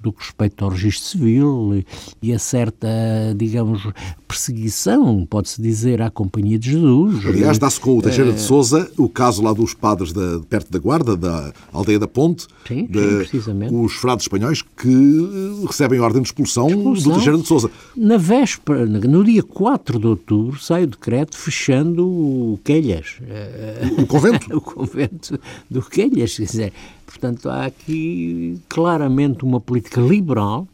do 0.01 0.11
que 0.11 0.23
respeita 0.23 0.65
ao 0.65 0.71
registro 0.71 1.05
civil 1.09 1.83
e 2.21 2.33
a 2.33 2.39
certa, 2.39 2.87
digamos, 3.35 3.87
perseguição, 4.27 5.25
pode-se 5.29 5.61
dizer, 5.61 6.01
à 6.01 6.09
Companhia 6.09 6.59
de 6.59 6.71
Jesus. 6.71 7.25
Aliás, 7.25 7.57
dá-se 7.57 7.79
com 7.79 7.97
o 7.97 8.01
Teixeira 8.01 8.31
Eh, 8.31 8.33
de 8.33 8.41
Sousa 8.41 8.89
o 8.97 9.07
caso 9.07 9.41
lá 9.41 9.53
dos 9.53 9.73
padres 9.73 10.11
da, 10.11 10.39
perto 10.49 10.71
da 10.71 10.79
Guarda, 10.79 11.15
da 11.15 11.53
aldeia 11.71 11.97
da 11.99 12.07
Ponte, 12.07 12.47
Sim, 12.67 12.85
de- 12.87 12.99
sim, 12.99 13.17
precisamente. 13.17 13.73
os 13.73 13.93
frades 13.93 14.25
espanhóis 14.25 14.61
que 14.61 14.87
eh, 14.89 15.65
recebem 15.65 15.99
ordem 15.99 16.21
de 16.21 16.27
expulsão, 16.27 16.67
do 16.67 16.73
Expulsão. 16.93 17.13
Teixeira 17.13 17.37
de 17.37 17.47
Sousa. 17.47 17.71
Na 17.95 18.17
véspera, 18.17 18.85
no 18.85 19.23
dia 19.23 19.43
4 19.43 19.99
de 19.99 20.07
outubro, 20.07 20.59
sai 20.59 20.83
o 20.83 20.87
decreto 20.87 21.37
fechando 21.37 22.05
o 22.07 22.59
Quelhas, 22.63 23.17
eh, 23.27 23.81
O 23.99 24.05
convento. 24.07 24.45
o 24.57 24.61
convento 24.61 25.39
do 25.69 25.81
Quelhas. 25.81 26.37
Quer 26.55 26.69
dizer, 26.69 26.73
portanto, 27.05 27.49
há 27.49 27.65
aqui 27.65 28.57
claramente 28.69 29.43
uma 29.43 29.59
política 29.59 29.99
liberal 30.01 30.67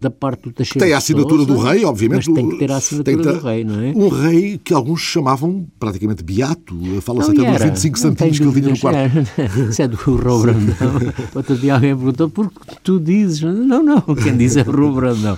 da 0.00 0.10
parte 0.10 0.42
do 0.44 0.52
Teixeira 0.52 0.86
Tem 0.86 0.94
a 0.94 0.98
assinatura 0.98 1.44
Sousa, 1.44 1.52
do 1.54 1.58
rei, 1.58 1.84
obviamente. 1.84 2.28
Mas 2.30 2.34
tem 2.36 2.48
que 2.48 2.56
ter 2.56 2.70
a 2.70 2.76
assinatura 2.76 3.16
que 3.16 3.22
ter- 3.24 3.32
do 3.32 3.44
rei, 3.44 3.64
não 3.64 3.80
é? 3.80 3.92
Um 3.96 4.08
rei 4.08 4.60
que 4.62 4.72
alguns 4.72 5.00
chamavam 5.00 5.66
praticamente 5.78 6.22
beato. 6.22 6.76
Fala-se 7.02 7.32
até 7.32 7.40
dos 7.40 7.60
era. 7.60 7.64
25 7.66 7.96
Não 7.96 8.02
centímetros 8.10 8.38
que 8.38 8.44
ele 8.44 8.60
tinha 8.60 8.70
no 8.74 8.78
quarto. 8.78 9.70
Isso 9.70 9.82
é 9.82 9.88
do 9.88 9.96
Rô 9.96 10.38
Brandão. 10.38 10.74
Outro 11.34 11.56
dia 11.56 11.74
alguém 11.74 11.96
perguntou, 11.96 12.30
porque 12.30 12.54
tu 12.84 13.00
dizes? 13.00 13.40
Não, 13.42 13.82
não, 13.82 14.00
quem 14.22 14.36
diz 14.36 14.56
é 14.56 14.62
o 14.62 14.70
Rô 14.70 14.92
Brandão. 14.92 15.36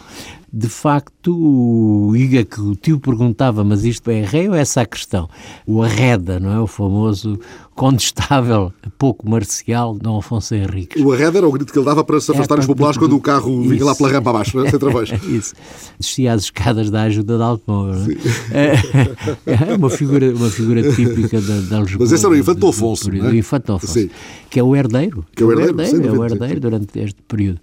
De 0.53 0.69
facto, 0.69 1.33
o 1.37 2.17
Iga 2.17 2.45
que 2.45 2.61
o 2.61 2.75
tio 2.75 2.99
perguntava, 2.99 3.63
mas 3.63 3.85
isto 3.85 4.11
é 4.11 4.21
rei 4.23 4.49
ou 4.49 4.55
é 4.55 4.65
sacristão? 4.65 5.29
O 5.65 5.81
Arreda, 5.83 6.41
não 6.41 6.51
é? 6.53 6.59
O 6.59 6.67
famoso 6.67 7.39
condestável, 7.75 8.73
pouco 8.99 9.29
marcial, 9.29 9.97
Dom 9.97 10.19
Afonso 10.19 10.55
Henriques. 10.55 11.03
O 11.03 11.13
arredo 11.13 11.39
era 11.39 11.49
o 11.49 11.53
grito 11.53 11.73
que 11.73 11.79
ele 11.79 11.87
dava 11.87 12.05
para 12.05 12.21
se 12.21 12.31
afastarem 12.31 12.61
os 12.61 12.67
para- 12.67 12.75
populares 12.75 12.99
quando 12.99 13.17
o 13.17 13.21
carro 13.21 13.63
vinha 13.63 13.85
lá 13.85 13.93
Isso. 13.93 13.99
pela 14.03 14.11
rampa 14.17 14.31
abaixo, 14.31 14.61
sem 14.71 14.79
travões. 14.79 15.11
Isso. 15.25 15.55
Descia 15.99 16.33
as 16.35 16.43
escadas 16.43 16.91
da 16.91 17.03
ajuda 17.03 17.37
de 17.37 17.43
automóvel. 17.43 17.95
não 17.95 18.17
É? 18.59 19.71
É 19.71 19.75
uma 19.77 19.89
figura, 19.89 20.35
uma 20.35 20.51
figura 20.51 20.83
típica 20.93 21.41
da, 21.41 21.61
da 21.61 21.81
Lisboa. 21.81 22.01
Mas 22.01 22.13
esse 22.13 22.25
era 22.27 22.35
o 22.35 22.37
Infante 22.37 22.57
do- 22.59 22.61
do 22.67 22.69
Afonso, 22.69 23.05
período. 23.07 23.23
não 23.25 23.31
é? 23.31 23.35
O 23.35 23.37
Infante 23.37 23.71
Afonso, 23.73 23.93
Sim. 23.93 24.11
que 24.51 24.59
é 24.61 24.63
o 24.63 24.77
herdeiro. 24.77 25.25
Que 25.35 25.43
é 25.43 25.47
o 25.47 25.53
herdeiro, 25.53 25.71
é 25.71 25.73
o 25.73 25.77
dúvida, 25.77 26.17
sim, 26.17 26.23
herdeiro 26.25 26.55
sim. 26.55 26.61
durante 26.61 26.99
este 26.99 27.23
período. 27.27 27.61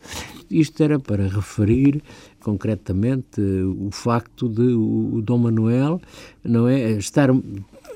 Isto 0.50 0.82
era 0.82 0.98
para 0.98 1.28
referir 1.28 2.02
concretamente 2.48 3.42
o 3.42 3.90
facto 3.92 4.48
de 4.48 4.62
o, 4.74 5.22
Dom 5.22 5.38
Manuel 5.38 6.02
não 6.44 6.66
é 6.68 6.92
estar, 6.92 7.30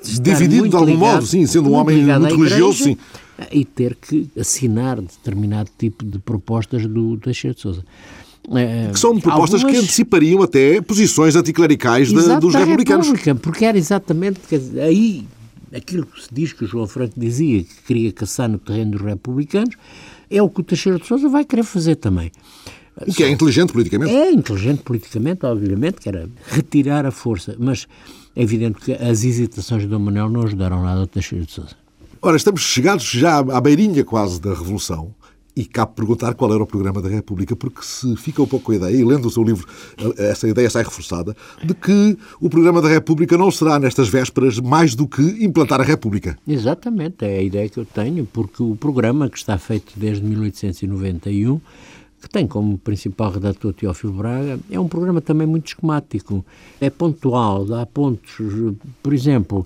estar 0.03 0.21
Dividido 0.21 0.67
de 0.67 0.75
algum 0.75 0.87
ligado- 0.91 0.99
modo, 0.99 1.25
sim, 1.25 1.45
sendo 1.47 1.69
um 1.69 1.73
homem 1.73 2.03
muito 2.03 2.35
religioso, 2.35 2.83
sim. 2.83 2.97
E 3.51 3.63
ter 3.65 3.95
que 3.95 4.29
assinar 4.39 4.99
determinado 5.01 5.69
tipo 5.77 6.03
de 6.05 6.19
propostas 6.19 6.85
do 6.85 7.17
Teixeira 7.17 7.55
de 7.55 7.61
Sousa. 7.61 7.83
Eh, 8.53 8.89
Que 8.91 8.99
são 8.99 9.17
propostas 9.19 9.61
que 9.61 9.67
algumas- 9.67 9.85
antecipariam 9.85 10.41
até 10.43 10.81
posições 10.81 11.35
anticlericais 11.35 12.11
da- 12.11 12.37
dos 12.39 12.53
republicanos. 12.53 13.07
República, 13.07 13.35
porque 13.35 13.63
era 13.65 13.77
exatamente 13.77 14.39
dizer, 14.49 14.81
aí 14.81 15.25
aquilo 15.73 16.05
que 16.05 16.21
se 16.21 16.27
diz 16.31 16.51
que 16.53 16.65
o 16.65 16.67
João 16.67 16.85
Franco 16.87 17.13
dizia 17.17 17.63
que 17.63 17.75
queria 17.87 18.11
caçar 18.11 18.49
no 18.49 18.59
terreno 18.59 18.91
dos 18.91 19.01
republicanos 19.01 19.75
é 20.29 20.41
o 20.41 20.49
que 20.49 20.59
o 20.61 20.63
Teixeira 20.63 20.99
de 20.99 21.07
Sousa 21.07 21.29
vai 21.29 21.45
querer 21.45 21.63
fazer 21.63 21.95
também. 21.95 22.31
O 23.07 23.13
que 23.13 23.23
é 23.23 23.29
inteligente 23.29 23.71
politicamente. 23.71 24.13
É 24.13 24.31
inteligente 24.31 24.83
politicamente, 24.83 25.45
obviamente, 25.45 26.01
que 26.01 26.09
era 26.09 26.29
retirar 26.47 27.05
a 27.05 27.11
força, 27.11 27.55
mas 27.57 27.87
é 28.35 28.43
evidente 28.43 28.79
que 28.79 28.91
as 28.93 29.23
hesitações 29.23 29.83
de 29.83 29.87
Dom 29.87 29.99
Manuel 29.99 30.29
não 30.29 30.43
ajudaram 30.43 30.83
nada 30.83 30.99
ao 31.01 31.07
Teixeira 31.07 31.45
de 31.45 31.51
Sousa. 31.51 31.75
Ora, 32.21 32.37
estamos 32.37 32.61
chegados 32.61 33.05
já 33.05 33.39
à 33.39 33.61
beirinha 33.61 34.03
quase 34.03 34.39
da 34.39 34.53
Revolução. 34.53 35.13
E 35.53 35.65
cabe 35.65 35.91
perguntar 35.95 36.33
qual 36.33 36.53
era 36.53 36.63
o 36.63 36.65
programa 36.65 37.01
da 37.01 37.09
República, 37.09 37.57
porque 37.57 37.81
se 37.83 38.15
fica 38.15 38.41
um 38.41 38.47
pouco 38.47 38.67
com 38.67 38.71
a 38.71 38.75
ideia, 38.75 38.95
e 38.95 39.03
lendo 39.03 39.27
o 39.27 39.29
seu 39.29 39.43
livro, 39.43 39.67
essa 40.17 40.47
ideia 40.47 40.69
sai 40.69 40.81
reforçada, 40.81 41.35
de 41.61 41.73
que 41.73 42.17
o 42.39 42.49
programa 42.49 42.81
da 42.81 42.87
República 42.87 43.37
não 43.37 43.51
será, 43.51 43.77
nestas 43.77 44.07
vésperas, 44.07 44.61
mais 44.61 44.95
do 44.95 45.05
que 45.05 45.21
implantar 45.43 45.81
a 45.81 45.83
República. 45.83 46.37
Exatamente, 46.47 47.25
é 47.25 47.39
a 47.39 47.41
ideia 47.41 47.67
que 47.67 47.77
eu 47.77 47.85
tenho, 47.85 48.25
porque 48.31 48.63
o 48.63 48.77
programa 48.77 49.29
que 49.29 49.37
está 49.37 49.57
feito 49.57 49.91
desde 49.97 50.23
1891, 50.23 51.59
que 52.21 52.29
tem 52.29 52.45
como 52.45 52.77
principal 52.77 53.31
redator 53.31 53.73
Teófilo 53.73 54.13
Braga, 54.13 54.59
é 54.69 54.79
um 54.79 54.87
programa 54.87 55.19
também 55.19 55.47
muito 55.47 55.67
esquemático. 55.67 56.45
É 56.79 56.89
pontual, 56.89 57.65
dá 57.65 57.85
pontos. 57.85 58.37
Por 59.01 59.13
exemplo, 59.13 59.65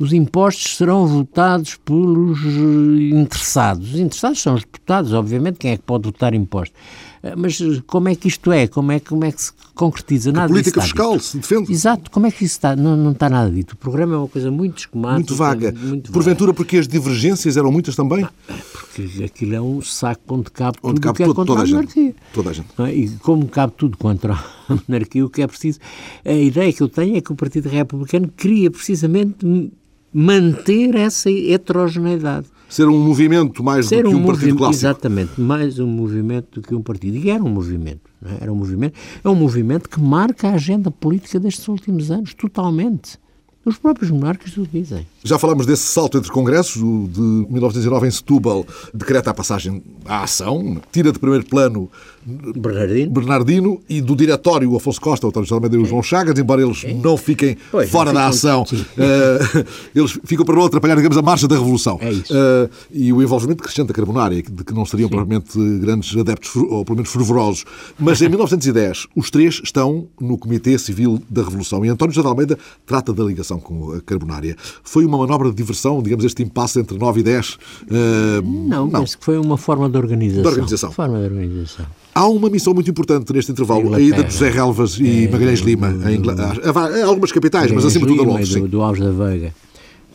os 0.00 0.12
impostos 0.12 0.76
serão 0.76 1.06
votados 1.06 1.76
pelos 1.76 2.40
interessados. 2.44 3.94
Os 3.94 4.00
interessados 4.00 4.42
são 4.42 4.54
os 4.54 4.62
deputados, 4.62 5.12
obviamente, 5.12 5.58
quem 5.58 5.70
é 5.70 5.76
que 5.76 5.84
pode 5.84 6.04
votar 6.04 6.34
impostos. 6.34 6.76
Eh, 7.22 7.34
Mas 7.36 7.60
eh, 7.60 7.80
como 7.86 8.08
é 8.08 8.14
que 8.16 8.26
isto 8.28 8.50
é? 8.50 8.66
Como 8.66 8.90
é, 8.92 8.98
que- 8.98 9.06
como 9.08 9.24
é 9.24 9.30
que 9.30 9.40
se 9.42 9.52
concretiza? 9.74 10.32
Nada 10.32 10.46
disso 10.48 10.54
política 10.54 10.82
fiscal 10.82 11.12
dito. 11.12 11.24
se 11.24 11.36
defende. 11.38 11.72
Exato, 11.72 12.10
como 12.10 12.26
é 12.26 12.30
que 12.32 12.44
isso 12.44 12.54
está? 12.54 12.74
Não, 12.74 12.96
não 12.96 13.12
está 13.12 13.30
nada 13.30 13.48
dito. 13.50 13.72
O 13.72 13.76
programa 13.76 14.14
é 14.14 14.16
uma 14.18 14.28
coisa 14.28 14.50
muito 14.50 14.78
esquemática. 14.78 15.14
Muito 15.18 15.34
vaga. 15.36 15.70
Muito 15.72 16.08
vaga. 16.08 16.12
Porventura, 16.12 16.52
porque 16.52 16.76
as 16.78 16.88
divergências 16.88 17.56
eram 17.56 17.70
muitas 17.70 17.94
também. 17.94 18.26
Porque 18.72 19.22
aquilo 19.24 19.54
é 19.54 19.60
um 19.60 19.80
saco 19.80 20.22
onde 20.34 20.50
cabe 20.50 20.78
Onde 20.82 20.94
tudo 20.96 21.04
cabe 21.04 21.16
que 21.18 21.22
é 21.22 21.26
todo- 21.26 21.34
contra 21.36 21.54
toda 21.54 21.60
a 21.60 21.62
a 21.62 21.66
gente. 21.66 21.74
monarquia. 21.76 22.14
Toda 22.34 22.50
a 22.50 22.52
gente. 22.52 22.68
É? 22.78 22.94
E 22.94 23.08
como 23.18 23.46
cabe 23.46 23.72
tudo 23.76 23.96
contra 23.96 24.32
a 24.68 24.74
monarquia, 24.88 25.24
o 25.24 25.30
que 25.30 25.42
é 25.42 25.46
preciso. 25.46 25.78
A 26.24 26.32
ideia 26.32 26.72
que 26.72 26.82
eu 26.82 26.88
tenho 26.88 27.16
é 27.16 27.20
que 27.20 27.32
o 27.32 27.36
Partido 27.36 27.68
Republicano 27.68 28.28
queria 28.36 28.70
precisamente 28.70 29.70
manter 30.12 30.94
essa 30.96 31.30
heterogeneidade. 31.30 32.46
Ser 32.72 32.88
um 32.88 32.98
movimento 32.98 33.62
mais 33.62 33.84
Ser 33.84 34.02
do 34.02 34.08
que 34.08 34.16
um 34.16 34.22
um 34.22 34.26
partido 34.26 34.56
clássico. 34.56 34.86
exatamente, 34.86 35.38
mais 35.38 35.78
um 35.78 35.86
movimento 35.86 36.58
do 36.58 36.66
que 36.66 36.74
um 36.74 36.80
partido. 36.80 37.18
E 37.18 37.28
era 37.28 37.44
um 37.44 37.50
movimento, 37.50 38.10
é? 38.24 38.44
era 38.44 38.50
um 38.50 38.54
movimento, 38.54 38.94
é 39.22 39.28
um 39.28 39.34
movimento 39.34 39.90
que 39.90 40.00
marca 40.00 40.48
a 40.48 40.54
agenda 40.54 40.90
política 40.90 41.38
destes 41.38 41.68
últimos 41.68 42.10
anos, 42.10 42.32
totalmente. 42.32 43.18
Os 43.62 43.76
próprios 43.76 44.10
monarcas 44.10 44.56
o 44.56 44.66
dizem. 44.66 45.06
Já 45.22 45.38
falámos 45.38 45.66
desse 45.66 45.82
salto 45.82 46.16
entre 46.16 46.32
congressos, 46.32 46.82
o 46.82 47.08
de 47.08 47.20
1909 47.20 48.08
em 48.08 48.10
Setúbal 48.10 48.66
decreta 48.94 49.30
a 49.30 49.34
passagem 49.34 49.82
à 50.06 50.22
ação, 50.22 50.80
tira 50.90 51.12
de 51.12 51.18
primeiro 51.18 51.44
plano 51.44 51.90
Bernardino, 52.24 53.10
Bernardino 53.10 53.80
e 53.88 54.00
do 54.00 54.14
diretório 54.14 54.74
Afonso 54.76 55.00
Costa, 55.00 55.26
o 55.26 55.30
António 55.30 55.46
de 55.46 55.52
Almeida 55.54 55.76
e 55.76 55.78
o 55.78 55.84
João 55.84 56.02
Chagas, 56.02 56.38
embora 56.38 56.62
eles 56.62 56.84
não 57.02 57.16
fiquem 57.16 57.56
Pois, 57.70 57.90
fora 57.90 58.12
não 58.12 58.20
da 58.20 58.26
ação, 58.28 58.64
eh, 58.96 59.64
eles 59.94 60.18
ficam 60.24 60.44
para 60.44 60.54
não 60.54 60.64
atrapalhar, 60.64 60.94
digamos, 60.96 61.16
a 61.16 61.22
marcha 61.22 61.48
da 61.48 61.56
Revolução. 61.56 61.98
É. 62.00 62.10
Eh, 62.12 62.70
e 62.92 63.12
o 63.12 63.22
envolvimento 63.22 63.62
crescente 63.62 63.88
da 63.88 63.94
Carbonária, 63.94 64.42
de 64.42 64.64
que 64.64 64.72
não 64.72 64.84
seriam 64.84 65.08
provavelmente 65.08 65.58
grandes 65.78 66.16
adeptos, 66.16 66.54
ou 66.56 66.84
pelo 66.84 66.96
menos 66.96 67.10
fervorosos. 67.10 67.64
Mas 67.98 68.20
em 68.22 68.28
1910, 68.30 69.06
os 69.16 69.30
três 69.30 69.60
estão 69.64 70.06
no 70.20 70.38
Comitê 70.38 70.78
Civil 70.78 71.20
da 71.28 71.42
Revolução 71.42 71.84
e 71.84 71.88
António 71.88 72.14
José 72.14 72.22
de 72.22 72.28
Almeida 72.30 72.58
trata 72.86 73.12
da 73.12 73.24
ligação 73.24 73.58
com 73.58 73.92
a 73.92 74.00
Carbonária. 74.00 74.56
Foi 74.84 75.04
uma 75.04 75.18
manobra 75.18 75.50
de 75.50 75.56
diversão, 75.56 76.02
digamos, 76.02 76.24
este 76.24 76.42
impasse 76.42 76.78
entre 76.78 76.96
9 76.98 77.20
e 77.20 77.22
10? 77.22 77.58
eh, 77.90 78.42
Não, 78.42 78.88
penso 78.88 79.18
que 79.18 79.24
foi 79.24 79.38
uma 79.38 79.56
forma 79.58 79.88
de 79.88 79.96
organização. 79.98 80.42
De 80.42 80.48
organização. 80.48 80.92
Forma 80.92 81.18
de 81.18 81.24
organização. 81.24 81.86
Há 82.14 82.28
uma 82.28 82.50
missão 82.50 82.74
muito 82.74 82.90
importante 82.90 83.32
neste 83.32 83.52
intervalo, 83.52 83.80
a 83.94 84.00
Inglaterra. 84.00 84.08
ida 84.20 84.24
de 84.24 84.32
José 84.32 84.50
Relvas 84.50 84.98
e 85.00 85.28
Magalhães 85.28 85.60
Lima, 85.60 85.88
em, 85.88 86.20
a- 86.68 87.02
a 87.02 87.06
algumas 87.06 87.32
capitais, 87.32 87.70
mas 87.72 87.84
acima 87.86 88.06
de 88.06 88.12
tudo 88.12 88.22
a 88.22 88.26
Londres. 88.32 88.50
do, 88.54 88.68
do 88.68 88.82
Alves 88.82 89.02
da 89.02 89.10
Veiga, 89.10 89.54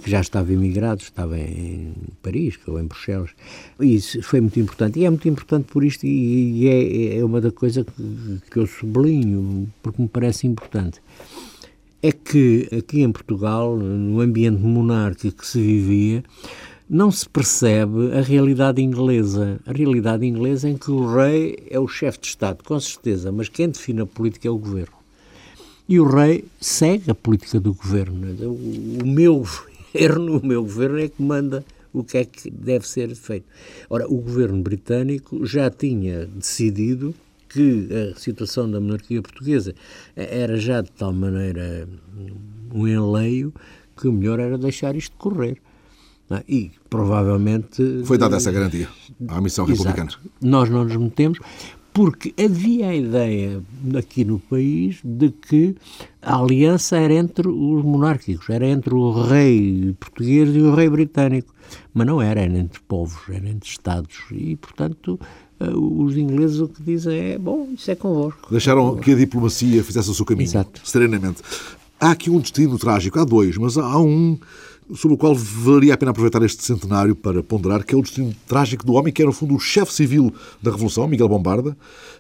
que 0.04 0.12
já 0.12 0.22
estava 0.22 0.54
emigrado, 0.54 1.02
estava 1.02 1.38
em 1.40 1.92
Paris 2.22 2.54
ou 2.68 2.80
em 2.80 2.86
Bruxelas. 2.86 3.32
Isso 3.80 4.22
foi 4.22 4.40
muito 4.42 4.60
importante. 4.60 5.00
E 5.00 5.06
é 5.06 5.10
muito 5.10 5.28
importante 5.28 5.66
por 5.72 5.84
isto, 5.84 6.06
e, 6.06 6.62
e 6.66 6.68
é, 6.68 7.18
é 7.18 7.26
uma 7.26 7.42
da 7.42 7.52
coisa 7.52 7.84
que, 7.84 8.42
que 8.52 8.58
eu 8.60 8.68
sublinho, 8.68 9.68
porque 9.82 10.00
me 10.00 10.08
parece 10.08 10.46
importante. 10.46 11.00
É 12.04 12.12
que 12.12 12.70
aqui 12.78 13.02
em 13.02 13.12
Portugal, 13.12 13.76
no 13.76 14.22
ambiente 14.22 14.62
monárquico 14.62 15.38
que 15.42 15.48
se 15.48 15.60
vivia, 15.60 16.24
não 16.90 17.12
se 17.12 17.28
percebe 17.28 18.14
a 18.14 18.22
realidade 18.22 18.82
inglesa. 18.82 19.60
A 19.66 19.72
realidade 19.72 20.26
inglesa 20.26 20.70
em 20.70 20.78
que 20.78 20.90
o 20.90 21.14
rei 21.14 21.58
é 21.70 21.80
o 21.80 21.88
chefe 21.88 22.20
de 22.20 22.28
Estado, 22.28 22.64
com 22.64 22.80
certeza, 22.80 23.32
mas 23.32 23.50
quem 23.50 23.70
define 23.70 24.02
a 24.02 24.06
política 24.06 24.48
é 24.48 24.52
o 24.52 24.58
governo. 24.58 24.96
E 25.88 26.00
o 26.00 26.06
rei 26.06 26.46
segue 26.60 27.12
a 27.12 27.16
política 27.16 27.60
do 27.60 27.74
governo. 27.74 28.28
O, 29.02 29.06
meu 29.06 29.44
governo, 29.94 30.38
o 30.40 30.46
meu 30.46 30.62
governo 30.64 31.00
é 31.00 31.08
que 31.08 31.22
manda 31.22 31.66
o 31.94 32.04
que 32.04 32.18
é 32.18 32.26
que 32.26 32.50
deve 32.50 32.88
ser 32.88 33.14
feito. 33.16 33.46
Ora, 33.90 34.06
o 34.08 34.18
governo 34.18 34.62
britânico 34.62 35.46
já 35.46 35.70
tinha 35.70 36.26
decidido 36.26 37.14
que 37.50 37.88
a 37.94 38.20
situação 38.20 38.70
da 38.70 38.80
monarquia 38.80 39.22
portuguesa 39.22 39.74
era 40.16 40.58
já 40.58 40.82
de 40.82 40.92
tal 40.92 41.14
maneira 41.14 41.88
um 42.74 42.88
enleio 42.88 43.54
que 43.96 44.08
o 44.08 44.12
melhor 44.12 44.40
era 44.40 44.58
deixar 44.58 44.96
isto 44.96 45.16
correr. 45.18 45.58
É? 46.32 46.44
E 46.48 46.72
provavelmente 46.90 48.04
Foi 48.04 48.18
dada 48.18 48.36
essa 48.38 48.52
garantia 48.52 48.90
à 49.28 49.40
missão 49.40 49.66
republicana. 49.66 50.10
Exato. 50.10 50.30
Nós 50.42 50.70
não 50.70 50.84
nos 50.84 50.96
metemos 50.98 51.40
porque 51.98 52.32
havia 52.40 52.90
a 52.90 52.96
ideia 52.96 53.64
aqui 53.98 54.24
no 54.24 54.38
país 54.38 55.00
de 55.04 55.32
que 55.32 55.76
a 56.22 56.36
aliança 56.36 56.96
era 56.96 57.16
entre 57.16 57.48
os 57.48 57.84
monárquicos, 57.84 58.48
era 58.52 58.68
entre 58.68 58.94
o 58.94 59.24
rei 59.24 59.96
português 60.00 60.56
e 60.56 60.60
o 60.60 60.76
rei 60.76 60.90
britânico, 60.90 61.52
mas 61.96 62.06
não 62.06 62.22
era, 62.22 62.42
era 62.42 62.56
entre 62.56 62.80
povos, 62.82 63.18
era 63.28 63.50
entre 63.50 63.68
estados 63.68 64.16
e, 64.32 64.56
portanto, 64.58 65.20
eh, 65.60 65.72
os 65.74 66.16
ingleses 66.16 66.60
o 66.60 66.68
que 66.68 66.84
dizem 66.84 67.32
é, 67.32 67.38
bom, 67.40 67.68
isso 67.74 67.90
é 67.90 67.96
convosco. 67.96 68.48
Deixaram 68.52 68.96
que 68.98 69.14
a 69.14 69.16
diplomacia 69.16 69.84
fizesse 69.84 70.12
o 70.12 70.14
seu 70.14 70.24
caminho, 70.26 70.50
Exato. 70.50 70.82
serenamente. 70.84 71.42
Há 72.00 72.12
aqui 72.12 72.30
um 72.30 72.40
destino 72.40 72.78
trágico, 72.78 73.18
há 73.18 73.26
dois, 73.26 73.58
mas 73.58 73.76
há 73.76 73.98
um 73.98 74.38
sobre 74.96 75.16
o 75.16 75.18
qual 75.18 75.36
valeria 75.36 75.94
a 75.94 75.98
pena 75.98 76.12
aproveitar 76.12 76.42
este 76.44 76.64
centenário 76.64 77.16
para 77.16 77.42
ponderar, 77.44 77.84
que 77.84 77.94
é 77.94 77.98
o 77.98 78.02
destino 78.02 78.34
trágico 78.48 78.86
do 78.86 78.94
homem 78.94 79.12
que 79.14 79.22
era, 79.22 79.28
no 79.30 79.34
fundo, 79.34 79.56
o 79.56 79.60
chefe 79.60 79.94
civil 79.94 80.34
da 80.62 80.72
Revolução, 80.72 81.08
Miguel 81.08 81.28
Bombarda, 81.28 81.76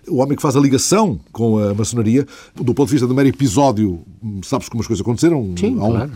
o 0.07 0.17
homem 0.17 0.35
que 0.35 0.41
faz 0.41 0.55
a 0.55 0.59
ligação 0.59 1.19
com 1.31 1.57
a 1.59 1.73
maçonaria. 1.73 2.25
Do 2.55 2.73
ponto 2.73 2.87
de 2.87 2.93
vista 2.93 3.07
do 3.07 3.13
mero 3.15 3.27
episódio, 3.29 4.01
sabe-se 4.43 4.69
como 4.69 4.81
as 4.81 4.87
coisas 4.87 5.01
aconteceram. 5.01 5.53
Sim, 5.57 5.77
há 5.79 5.83
um- 5.85 5.91
claro. 5.91 6.11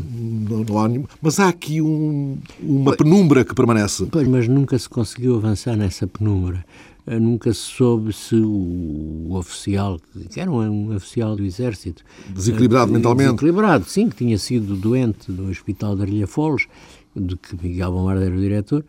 não, 0.49 0.63
não 0.63 0.79
há 0.79 0.87
nenhum, 0.87 1.05
mas 1.21 1.39
há 1.39 1.47
aqui 1.47 1.81
um- 1.81 2.37
uma 2.61 2.95
penumbra 2.95 3.43
que 3.45 3.53
permanece. 3.55 4.05
Pois, 4.11 4.27
mas 4.27 4.47
nunca 4.47 4.77
se 4.77 4.89
conseguiu 4.89 5.35
avançar 5.37 5.75
nessa 5.75 6.05
penumbra. 6.07 6.65
Eh, 7.11 7.19
Nunca 7.19 7.53
se 7.53 7.59
soube 7.59 8.13
se 8.13 8.35
o, 8.35 9.27
o 9.27 9.35
oficial, 9.35 9.99
que 10.29 10.39
era 10.39 10.49
um, 10.49 10.61
um 10.61 10.95
oficial 10.95 11.35
do 11.35 11.43
Exército... 11.43 12.03
Desequilibrado 12.33 12.89
eh, 12.89 12.93
mentalmente. 12.93 13.27
Desequilibrado, 13.27 13.83
sim, 13.83 14.09
que 14.09 14.15
tinha 14.15 14.37
sido 14.37 14.77
doente 14.77 15.29
no 15.29 15.49
Hospital 15.49 15.97
de 15.97 16.03
Arlhafolos, 16.03 16.67
de 17.13 17.35
que 17.35 17.61
Miguel 17.61 17.91
Bombarda 17.91 18.25
era 18.25 18.33
o 18.33 18.39
diretor, 18.39 18.85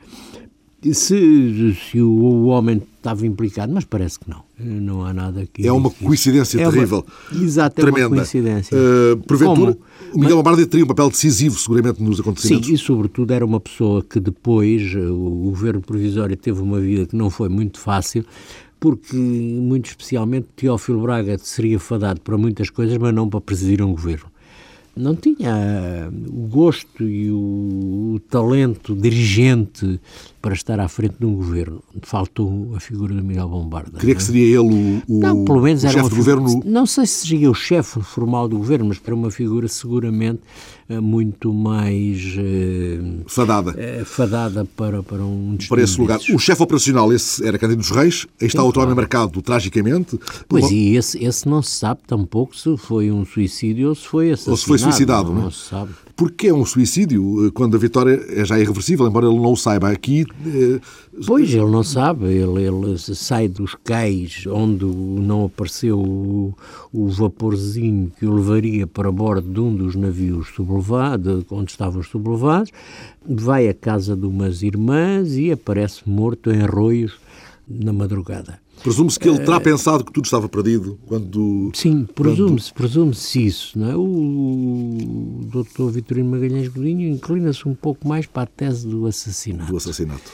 se, 0.93 1.75
se 1.91 2.01
o, 2.01 2.47
homem 2.47 2.83
estava 2.97 3.27
implicado, 3.27 3.73
mas 3.73 3.85
parece 3.85 4.19
que 4.19 4.29
não. 4.29 4.43
Não 4.59 5.05
há 5.05 5.13
nada 5.13 5.47
que... 5.53 5.67
É 5.67 5.73
uma 5.73 5.91
coincidência 5.91 6.61
É 6.61 6.67
uma- 6.67 6.73
terrível. 6.73 7.05
Exato, 7.33 7.81
é 7.81 7.83
Tremenda. 7.85 8.09
uma 8.09 8.17
coincidência. 8.17 8.77
Eh, 8.77 9.17
porventura, 9.27 9.75
Como? 9.75 10.15
o 10.15 10.19
Miguel 10.19 10.37
Bombarda 10.37 10.67
teria 10.67 10.85
um 10.85 10.89
papel 10.89 11.09
decisivo, 11.11 11.59
seguramente, 11.59 12.03
nos 12.03 12.21
acontecimentos. 12.21 12.69
Sim, 12.69 12.75
e 12.75 12.79
sobretudo 12.79 13.33
era 13.33 13.45
uma 13.45 13.61
pessoa 13.61 14.03
que 14.03 14.19
depois, 14.21 14.95
eh, 14.95 14.99
o 14.99 15.51
governo 15.51 15.81
provisório 15.81 16.37
teve 16.37 16.61
uma 16.61 16.81
vida 16.81 17.07
que 17.07 17.17
não 17.17 17.29
foi 17.31 17.49
muito 17.49 17.79
fácil, 17.79 18.25
porque, 18.79 19.17
muito 19.17 19.87
especialmente, 19.87 20.49
Teófilo 20.57 21.03
Braga 21.03 21.39
seria 21.39 21.79
fadado 21.79 22.21
para 22.21 22.37
muitas 22.37 22.71
coisas, 22.71 22.97
mas 22.99 23.15
não 23.15 23.29
para 23.29 23.41
presidir 23.41 23.83
um 23.83 23.93
governo. 23.93 24.27
Não 24.95 25.17
tinha 25.17 25.49
eh, 25.49 26.11
o 26.29 26.47
gosto 26.49 27.03
e 27.09 27.31
o, 27.31 28.15
o 28.15 28.21
talento 28.29 28.95
dirigente 28.95 29.99
para 30.43 30.55
estar 30.55 30.81
à 30.81 30.89
frente 30.89 31.15
de 31.21 31.25
um 31.25 31.35
governo. 31.37 31.81
Faltou 32.03 32.75
a 32.77 32.81
figura 32.81 33.15
de 33.15 33.23
Miguel 33.23 33.49
Bombarda. 33.49 33.99
Queria 34.01 34.15
que 34.17 34.21
é? 34.21 34.25
seria 34.25 34.45
ele 34.59 34.59
o, 34.59 35.03
o, 35.09 35.21
Não, 35.21 35.45
pelo 35.45 35.63
menos 35.63 35.85
era 35.85 35.93
chefe 35.95 36.05
figu- 36.11 36.17
governo 36.17 36.63
Não 36.67 36.85
sei 36.85 37.07
se 37.07 37.27
seria 37.29 37.49
o 37.51 37.55
chefe 37.55 38.01
formal 38.03 38.49
do 38.49 38.59
governo, 38.59 38.87
mas 38.87 39.01
era 39.05 39.15
uma 39.15 39.31
figura 39.31 39.69
seguramente 39.69 40.41
eh, 40.89 40.99
muito 41.01 41.53
mais 41.55 42.35
eh, 42.39 43.23
fadada. 43.29 43.73
eh, 43.79 44.03
fadada 44.05 44.65
para, 44.77 45.03
para 45.03 45.23
um 45.23 45.55
destino 45.55 45.77
Para 45.77 45.85
esse 45.85 46.01
lugar. 46.01 46.19
desses. 46.19 46.35
O 46.35 46.39
chefe 46.39 46.63
operacional, 46.63 47.13
esse 47.13 47.47
era 47.47 47.57
Cândido 47.59 47.81
dos 47.81 47.91
Reis. 47.91 48.27
Aí 48.41 48.49
está 48.49 48.63
outro 48.65 48.83
homem 48.83 48.95
marcado 48.97 49.41
tragicamente. 49.41 50.19
Pois, 50.49 50.71
e 50.71 50.97
esse, 50.97 51.23
esse 51.25 51.49
não 51.49 51.63
se 51.63 51.77
sabe 51.77 52.01
tampouco 52.07 52.57
se 52.57 52.77
foi 52.77 53.13
um 53.13 53.25
suicídio 53.25 53.91
ou 53.91 53.95
se 53.95 54.07
foi 54.07 54.33
assassinado. 54.33 54.51
Ou 54.51 54.57
se 54.57 54.65
foi 54.67 54.79
suicidado, 54.79 55.29
não, 55.29 55.35
não 55.35 55.41
é? 55.41 55.45
não 55.45 55.51
se 55.53 55.69
sabe. 55.69 55.93
Porque 56.23 56.47
é 56.47 56.55
um 56.55 56.65
suicídio, 56.65 57.49
eh, 57.49 57.51
quando 57.53 57.75
a 57.75 57.79
vitória 57.81 58.25
é 58.29 58.45
já 58.45 58.57
irreversível, 58.57 59.09
embora 59.09 59.27
ele 59.27 59.41
não 59.41 59.55
o 59.55 59.57
saiba. 59.57 59.91
Aqui, 59.91 60.25
eh, 60.47 60.79
Pois, 61.27 61.53
ele 61.53 61.69
não 61.69 61.83
sabe, 61.83 62.27
ele, 62.27 62.63
ele 62.63 62.97
sai 62.97 63.49
dos 63.49 63.75
cais 63.83 64.45
onde 64.47 64.85
não 64.85 65.47
apareceu 65.47 65.99
o, 65.99 66.55
o 66.93 67.09
vaporzinho 67.09 68.13
que 68.17 68.25
o 68.25 68.37
levaria 68.37 68.87
para 68.87 69.11
bordo 69.11 69.53
de 69.53 69.59
um 69.59 69.75
dos 69.75 69.97
navios 69.97 70.47
sublevados, 70.55 71.45
onde 71.51 71.73
estavam 71.73 72.01
os 72.01 72.07
sublevados, 72.07 72.71
vai 73.29 73.69
à 73.69 73.75
casa 73.75 74.15
de 74.15 74.25
umas 74.25 74.63
irmãs 74.63 75.35
e 75.35 75.51
aparece 75.51 76.09
morto 76.09 76.53
em 76.53 76.63
arroios 76.63 77.15
na 77.69 77.93
madrugada. 77.93 78.61
Presume-se 78.83 79.19
que 79.19 79.29
ele 79.29 79.39
terá 79.39 79.61
pensado 79.61 80.05
que 80.05 80.13
tudo 80.13 80.25
estava 80.25 80.49
perdido 80.49 80.99
quando... 81.07 81.71
Sim, 81.75 82.07
presume-se, 82.15 82.73
presume-se 82.73 83.47
isso, 83.47 83.79
não 83.79 83.91
é? 83.91 83.97
O 83.97 85.41
Dr. 85.45 85.91
Vitorino 85.91 86.31
Magalhães 86.31 86.69
Godinho 86.69 87.09
inclina-se 87.09 87.69
um 87.69 87.75
pouco 87.75 88.07
mais 88.07 88.27
para 88.27 88.43
a 88.43 88.47
tese 88.47 88.87
do 88.87 89.07
assassinato. 89.07 89.71
do 89.71 89.77
assassinato. 89.77 90.31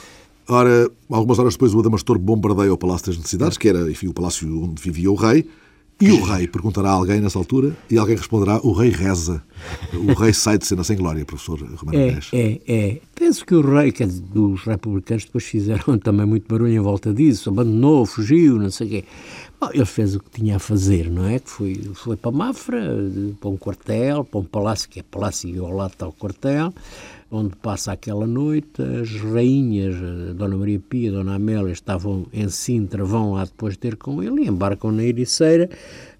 Ora, 0.47 0.89
algumas 1.09 1.37
horas 1.37 1.53
depois, 1.53 1.75
o 1.75 1.79
Adamastor 1.79 2.17
bombardeia 2.17 2.73
o 2.73 2.77
Palácio 2.77 3.07
das 3.07 3.17
Necessidades, 3.17 3.57
que 3.57 3.69
era, 3.69 3.89
enfim, 3.89 4.07
o 4.07 4.13
palácio 4.13 4.63
onde 4.63 4.81
vivia 4.81 5.11
o 5.11 5.15
rei, 5.15 5.47
e 6.01 6.11
o 6.11 6.23
rei 6.23 6.47
perguntará 6.47 6.89
a 6.89 6.93
alguém 6.93 7.19
nessa 7.19 7.37
altura, 7.37 7.75
e 7.91 7.97
alguém 7.97 8.15
responderá, 8.15 8.59
o 8.63 8.71
rei 8.71 8.89
reza. 8.89 9.43
O 9.93 10.13
rei 10.13 10.33
sai 10.33 10.57
de 10.57 10.65
cena 10.65 10.83
sem 10.83 10.95
glória, 10.95 11.25
professor 11.25 11.59
Romano 11.75 11.99
É, 11.99 12.17
é, 12.31 12.61
é. 12.67 13.01
Penso 13.19 13.45
que 13.45 13.53
o 13.53 13.59
rei, 13.61 13.91
dizer, 13.91 14.23
os 14.33 14.63
republicanos 14.63 15.25
depois 15.25 15.43
fizeram 15.43 15.97
também 15.99 16.25
muito 16.25 16.47
barulho 16.47 16.71
em 16.71 16.79
volta 16.79 17.13
disso, 17.13 17.49
abandonou, 17.49 18.05
fugiu, 18.05 18.57
não 18.57 18.71
sei 18.71 18.87
o 18.87 18.89
quê. 18.89 19.03
Bom, 19.59 19.69
ele 19.73 19.83
fez 19.83 20.15
o 20.15 20.21
que 20.21 20.29
tinha 20.39 20.55
a 20.55 20.59
fazer, 20.59 21.11
não 21.11 21.27
é? 21.27 21.37
Que 21.37 21.49
foi, 21.49 21.75
foi 21.95 22.15
para 22.15 22.31
Mafra, 22.31 22.81
para 23.41 23.49
um 23.49 23.57
quartel, 23.57 24.23
para 24.23 24.39
um 24.39 24.45
palácio, 24.45 24.87
que 24.87 25.01
é 25.01 25.03
palácio 25.03 25.53
e 25.53 25.59
ao 25.59 25.69
lado 25.69 25.91
está 25.91 26.07
o 26.07 26.13
quartel, 26.13 26.73
onde 27.29 27.57
passa 27.57 27.91
aquela 27.91 28.25
noite. 28.25 28.81
As 28.81 29.13
rainhas, 29.21 29.95
a 29.97 30.31
Dona 30.31 30.55
Maria 30.55 30.79
Pia, 30.79 31.09
a 31.09 31.15
Dona 31.15 31.35
Amélia, 31.35 31.73
estavam 31.73 32.25
em 32.31 32.47
Sintra, 32.47 33.03
vão 33.03 33.33
lá 33.33 33.43
depois 33.43 33.75
ter 33.75 33.97
com 33.97 34.23
ele 34.23 34.43
e 34.43 34.47
embarcam 34.47 34.93
na 34.93 35.03
Ericeira 35.03 35.69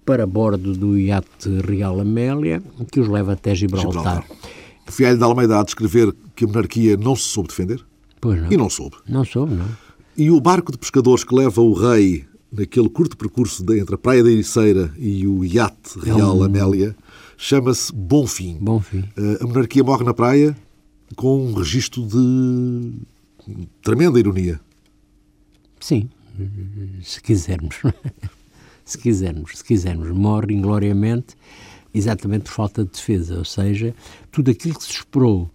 para 0.04 0.26
bordo 0.26 0.74
do 0.74 0.98
iate 0.98 1.48
Real 1.66 1.98
Amélia, 1.98 2.62
que 2.92 3.00
os 3.00 3.08
leva 3.08 3.32
até 3.32 3.54
Gibraltar. 3.54 4.22
Gibraltar. 4.22 4.59
Fialho 4.90 5.18
de 5.18 5.24
Almeida 5.24 5.58
a 5.60 5.62
descrever 5.64 6.14
que 6.34 6.44
a 6.44 6.48
monarquia 6.48 6.96
não 6.96 7.14
se 7.16 7.24
soube 7.24 7.48
defender, 7.48 7.84
Pois 8.20 8.40
não. 8.42 8.52
e 8.52 8.56
não 8.56 8.68
soube. 8.70 8.96
Não 9.08 9.24
soube, 9.24 9.54
não. 9.54 9.66
E 10.16 10.30
o 10.30 10.40
barco 10.40 10.70
de 10.72 10.78
pescadores 10.78 11.24
que 11.24 11.34
leva 11.34 11.60
o 11.62 11.72
rei 11.72 12.24
naquele 12.52 12.88
curto 12.88 13.16
percurso 13.16 13.64
de- 13.64 13.78
entre 13.78 13.94
a 13.94 13.98
Praia 13.98 14.22
da 14.22 14.30
Ericeira 14.30 14.92
e 14.98 15.26
o 15.26 15.44
iate 15.44 15.98
Real 16.00 16.36
um- 16.38 16.42
Amélia 16.42 16.96
chama-se 17.38 17.92
Bom 17.94 18.26
Fim. 18.26 18.58
Bom 18.60 18.80
fim. 18.80 19.04
Eh, 19.16 19.38
A 19.40 19.46
monarquia 19.46 19.82
morre 19.84 20.04
na 20.04 20.12
praia 20.12 20.56
com 21.16 21.46
um 21.46 21.54
registro 21.54 22.02
de 22.06 22.92
tremenda 23.82 24.18
ironia. 24.18 24.60
Sim, 25.80 26.08
se 27.02 27.22
quisermos. 27.22 27.76
se 28.84 28.98
quisermos, 28.98 29.52
se 29.58 29.64
quisermos. 29.64 30.10
Morre 30.10 30.52
ingloriamente 30.52 31.36
exatamente 31.92 32.44
por 32.44 32.52
falta 32.52 32.84
de 32.84 32.90
defesa, 32.90 33.38
ou 33.38 33.44
seja, 33.44 33.94
tudo 34.30 34.50
aquilo 34.50 34.74
que 34.74 34.84
se 34.84 34.92
esperou 34.92 35.50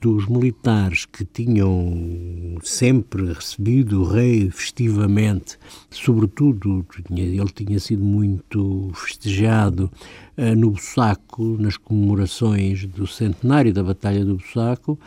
dos 0.00 0.26
militares 0.26 1.04
que 1.04 1.24
tinham 1.26 2.56
sempre 2.62 3.34
recebido 3.34 4.00
o 4.00 4.04
rei 4.04 4.50
festivamente, 4.50 5.58
sobretudo 5.90 6.86
ele 7.14 7.50
tinha 7.50 7.78
sido 7.78 8.02
muito 8.02 8.90
festejado 8.94 9.90
uh, 10.38 10.56
no 10.56 10.70
Bussaco, 10.70 11.44
nas 11.58 11.76
comemorações 11.76 12.86
do 12.86 13.06
centenário 13.06 13.74
da 13.74 13.84
Batalha 13.84 14.24
do 14.24 14.36
Bussaco, 14.36 14.98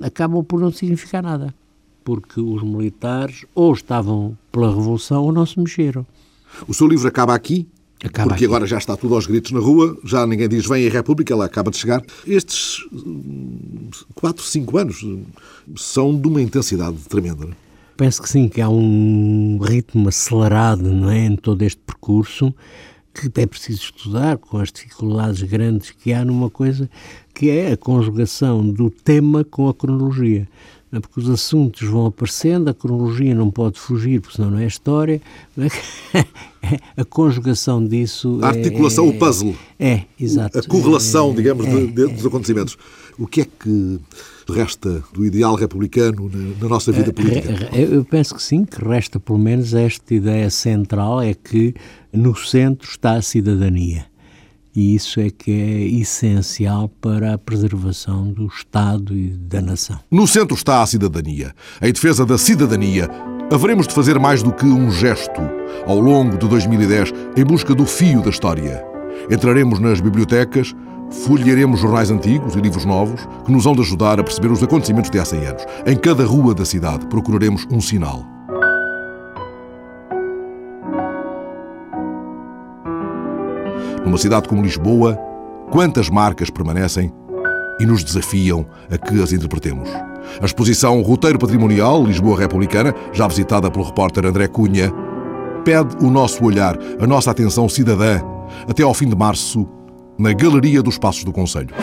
acabam 0.00 0.42
por 0.42 0.58
não 0.58 0.72
significar 0.72 1.22
nada, 1.22 1.54
porque 2.02 2.40
os 2.40 2.62
militares 2.62 3.44
ou 3.54 3.74
estavam 3.74 4.36
pela 4.50 4.70
Revolução 4.70 5.24
ou 5.24 5.32
não 5.32 5.44
se 5.44 5.60
mexeram. 5.60 6.06
O 6.66 6.72
seu 6.72 6.88
livro 6.88 7.06
acaba 7.06 7.34
aqui, 7.34 7.68
Acaba 8.04 8.28
porque 8.28 8.44
aqui. 8.44 8.52
agora 8.52 8.66
já 8.66 8.78
está 8.78 8.96
tudo 8.96 9.14
aos 9.14 9.26
gritos 9.26 9.50
na 9.50 9.58
rua, 9.58 9.98
já 10.04 10.26
ninguém 10.26 10.48
diz 10.48 10.66
vem 10.66 10.86
a 10.86 10.90
República, 10.90 11.32
ela 11.32 11.46
acaba 11.46 11.70
de 11.70 11.78
chegar. 11.78 12.02
Estes 12.26 12.78
4, 14.14 14.42
5 14.42 14.78
anos 14.78 15.06
são 15.76 16.18
de 16.18 16.28
uma 16.28 16.40
intensidade 16.40 16.96
tremenda. 17.08 17.44
Não 17.44 17.52
é? 17.52 17.56
Penso 17.96 18.22
que 18.22 18.28
sim, 18.28 18.48
que 18.48 18.60
há 18.60 18.68
um 18.68 19.58
ritmo 19.60 20.08
acelerado 20.08 20.84
não 20.84 21.10
é, 21.10 21.26
em 21.26 21.34
todo 21.34 21.62
este 21.62 21.80
percurso 21.84 22.54
que 23.12 23.40
é 23.40 23.46
preciso 23.46 23.80
estudar 23.80 24.38
com 24.38 24.58
as 24.58 24.70
dificuldades 24.70 25.42
grandes 25.42 25.90
que 25.90 26.12
há 26.12 26.24
numa 26.24 26.48
coisa 26.48 26.88
que 27.34 27.50
é 27.50 27.72
a 27.72 27.76
conjugação 27.76 28.68
do 28.68 28.90
tema 28.90 29.42
com 29.42 29.68
a 29.68 29.74
cronologia. 29.74 30.48
É? 30.92 31.00
Porque 31.00 31.20
os 31.20 31.28
assuntos 31.28 31.86
vão 31.86 32.06
aparecendo, 32.06 32.68
a 32.68 32.74
cronologia 32.74 33.34
não 33.34 33.50
pode 33.50 33.78
fugir, 33.78 34.20
porque 34.20 34.36
senão 34.36 34.50
não 34.50 34.58
é 34.58 34.66
história. 34.66 35.20
A 36.96 37.04
conjugação 37.04 37.84
disso. 37.84 38.40
A 38.42 38.48
articulação, 38.48 39.06
é, 39.06 39.08
o 39.08 39.18
puzzle. 39.18 39.56
É, 39.78 40.02
exato. 40.18 40.58
A 40.58 40.62
correlação, 40.62 41.30
é, 41.30 41.34
digamos, 41.34 41.66
é, 41.66 41.70
de, 41.70 41.86
de, 41.86 42.06
dos 42.08 42.26
acontecimentos. 42.26 42.76
O 43.18 43.26
que 43.26 43.42
é 43.42 43.44
que 43.44 44.00
resta 44.48 45.02
do 45.12 45.24
ideal 45.24 45.54
republicano 45.54 46.28
na, 46.28 46.58
na 46.60 46.68
nossa 46.68 46.90
vida 46.90 47.12
política? 47.12 47.70
Eu 47.76 48.04
penso 48.04 48.34
que 48.34 48.42
sim, 48.42 48.64
que 48.64 48.84
resta 48.84 49.20
pelo 49.20 49.38
menos 49.38 49.72
esta 49.74 50.14
ideia 50.14 50.50
central: 50.50 51.20
é 51.20 51.34
que 51.34 51.74
no 52.12 52.34
centro 52.34 52.88
está 52.88 53.12
a 53.14 53.22
cidadania. 53.22 54.06
E 54.78 54.94
isso 54.94 55.18
é 55.18 55.28
que 55.28 55.50
é 55.50 56.00
essencial 56.00 56.88
para 56.88 57.34
a 57.34 57.38
preservação 57.38 58.30
do 58.30 58.46
Estado 58.46 59.12
e 59.12 59.30
da 59.30 59.60
nação. 59.60 59.98
No 60.08 60.24
centro 60.24 60.54
está 60.54 60.80
a 60.80 60.86
cidadania. 60.86 61.52
Em 61.82 61.92
defesa 61.92 62.24
da 62.24 62.38
cidadania, 62.38 63.10
haveremos 63.52 63.88
de 63.88 63.94
fazer 63.94 64.20
mais 64.20 64.40
do 64.40 64.52
que 64.52 64.66
um 64.66 64.88
gesto 64.88 65.40
ao 65.84 65.98
longo 65.98 66.38
de 66.38 66.46
2010 66.46 67.12
em 67.36 67.44
busca 67.44 67.74
do 67.74 67.84
fio 67.84 68.22
da 68.22 68.30
história. 68.30 68.84
Entraremos 69.28 69.80
nas 69.80 70.00
bibliotecas, 70.00 70.72
folhearemos 71.10 71.80
jornais 71.80 72.12
antigos 72.12 72.54
e 72.54 72.60
livros 72.60 72.84
novos 72.84 73.26
que 73.44 73.50
nos 73.50 73.64
vão 73.64 73.72
ajudar 73.80 74.20
a 74.20 74.22
perceber 74.22 74.52
os 74.52 74.62
acontecimentos 74.62 75.10
de 75.10 75.18
há 75.18 75.24
100 75.24 75.44
anos. 75.44 75.66
Em 75.86 75.96
cada 75.96 76.24
rua 76.24 76.54
da 76.54 76.64
cidade 76.64 77.04
procuraremos 77.08 77.66
um 77.68 77.80
sinal. 77.80 78.37
Numa 84.04 84.18
cidade 84.18 84.48
como 84.48 84.62
Lisboa, 84.62 85.16
quantas 85.70 86.08
marcas 86.08 86.50
permanecem 86.50 87.12
e 87.78 87.86
nos 87.86 88.02
desafiam 88.02 88.66
a 88.90 88.96
que 88.96 89.22
as 89.22 89.32
interpretemos? 89.32 89.88
A 90.40 90.44
exposição 90.44 91.00
Roteiro 91.02 91.38
Patrimonial 91.38 92.04
Lisboa 92.04 92.38
Republicana, 92.38 92.94
já 93.12 93.26
visitada 93.26 93.70
pelo 93.70 93.84
repórter 93.84 94.26
André 94.26 94.48
Cunha, 94.48 94.92
pede 95.64 95.96
o 96.04 96.10
nosso 96.10 96.44
olhar, 96.44 96.78
a 97.00 97.06
nossa 97.06 97.30
atenção 97.30 97.68
cidadã, 97.68 98.20
até 98.68 98.82
ao 98.82 98.94
fim 98.94 99.08
de 99.08 99.16
março, 99.16 99.68
na 100.18 100.32
Galeria 100.32 100.82
dos 100.82 100.98
Passos 100.98 101.24
do 101.24 101.32
Conselho. 101.32 101.74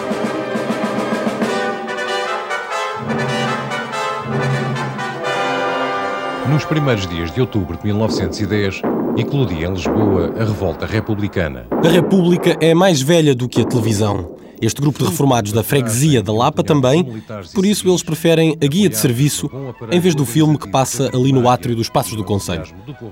Nos 6.50 6.64
primeiros 6.64 7.08
dias 7.08 7.32
de 7.32 7.42
outubro 7.42 7.78
de 7.78 7.86
1910, 7.86 8.82
eclodia 9.18 9.68
em 9.68 9.74
Lisboa 9.74 10.34
a 10.40 10.44
revolta 10.44 10.86
republicana. 10.86 11.66
A 11.84 11.90
República 11.90 12.58
é 12.60 12.74
mais 12.74 13.02
velha 13.02 13.34
do 13.34 13.48
que 13.48 13.62
a 13.62 13.66
televisão. 13.66 14.36
Este 14.62 14.82
grupo 14.82 15.00
de 15.00 15.06
reformados 15.06 15.52
da 15.52 15.64
freguesia 15.64 16.24
da 16.24 16.32
Lapa 16.32 16.64
também, 16.64 17.22
por 17.54 17.66
isso 17.66 17.88
eles 17.90 18.02
preferem 18.02 18.58
a 18.64 18.68
guia 18.68 18.88
de 18.88 18.98
serviço 18.98 19.52
em 19.92 20.00
vez 20.00 20.16
do 20.16 20.26
filme 20.26 20.58
que 20.58 20.70
passa 20.70 21.10
ali 21.14 21.34
no 21.34 21.50
átrio 21.50 21.76
dos 21.76 21.90
Passos 21.90 22.16
do 22.16 22.24
Conselho. 22.24 22.64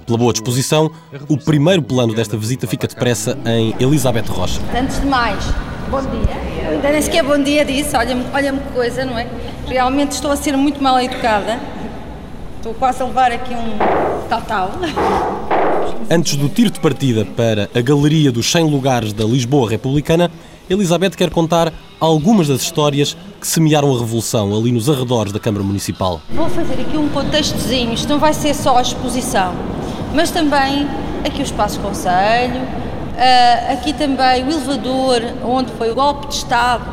Pela 0.06 0.18
boa 0.18 0.32
disposição, 0.32 0.90
o 1.28 1.38
primeiro 1.38 1.82
plano 1.82 2.14
desta 2.14 2.38
visita 2.38 2.66
fica 2.66 2.88
depressa 2.88 3.38
em 3.46 3.76
Elizabeth 3.80 4.26
Rocha. 4.30 4.62
Antes 4.74 5.02
de 5.02 5.06
mais, 5.06 5.44
bom 5.92 6.02
dia. 6.02 6.70
Ainda 6.72 6.92
nem 6.92 7.02
sequer 7.02 7.24
bom 7.24 7.38
dia 7.38 7.66
disse, 7.66 7.96
olha-me 7.96 8.24
olha 8.34 8.54
que 8.54 8.74
coisa, 8.74 9.04
não 9.04 9.18
é? 9.20 9.28
Realmente 9.68 10.14
estou 10.14 10.32
a 10.32 10.38
ser 10.38 10.56
muito 10.56 10.82
mal 10.82 11.00
educada. 11.00 11.60
Estou 12.64 12.74
quase 12.76 13.04
a 13.04 13.06
levar 13.06 13.30
aqui 13.30 13.54
um 13.54 13.78
tal-tal. 14.30 14.72
Antes 16.10 16.38
do 16.38 16.48
tiro 16.48 16.72
de 16.72 16.80
partida 16.80 17.26
para 17.26 17.70
a 17.76 17.82
Galeria 17.82 18.32
dos 18.32 18.50
100 18.50 18.72
Lugares 18.72 19.12
da 19.12 19.26
Lisboa 19.26 19.70
Republicana, 19.70 20.32
Elizabeth 20.70 21.10
quer 21.10 21.30
contar 21.30 21.74
algumas 22.00 22.48
das 22.48 22.62
histórias 22.62 23.18
que 23.42 23.46
semearam 23.46 23.94
a 23.94 24.00
revolução 24.00 24.56
ali 24.56 24.72
nos 24.72 24.90
arredores 24.90 25.34
da 25.34 25.42
Câmara 25.42 25.62
Municipal. 25.62 26.22
Vou 26.30 26.50
fazer 26.50 26.80
aqui 26.80 26.96
um 26.96 27.10
contextozinho, 27.10 27.94
isto 27.94 28.08
não 28.08 28.18
vai 28.18 28.34
ser 28.34 28.54
só 28.54 28.78
a 28.78 28.82
exposição, 28.82 29.54
mas 30.16 30.32
também 30.32 30.88
aqui 31.26 31.42
o 31.42 31.44
Espaço 31.44 31.82
Conselho, 31.82 32.62
uh, 32.62 33.74
aqui 33.74 33.92
também 33.92 34.42
o 34.42 34.50
elevador 34.50 35.22
onde 35.44 35.70
foi 35.74 35.92
o 35.92 35.96
golpe 35.96 36.28
de 36.28 36.36
Estado 36.36 36.86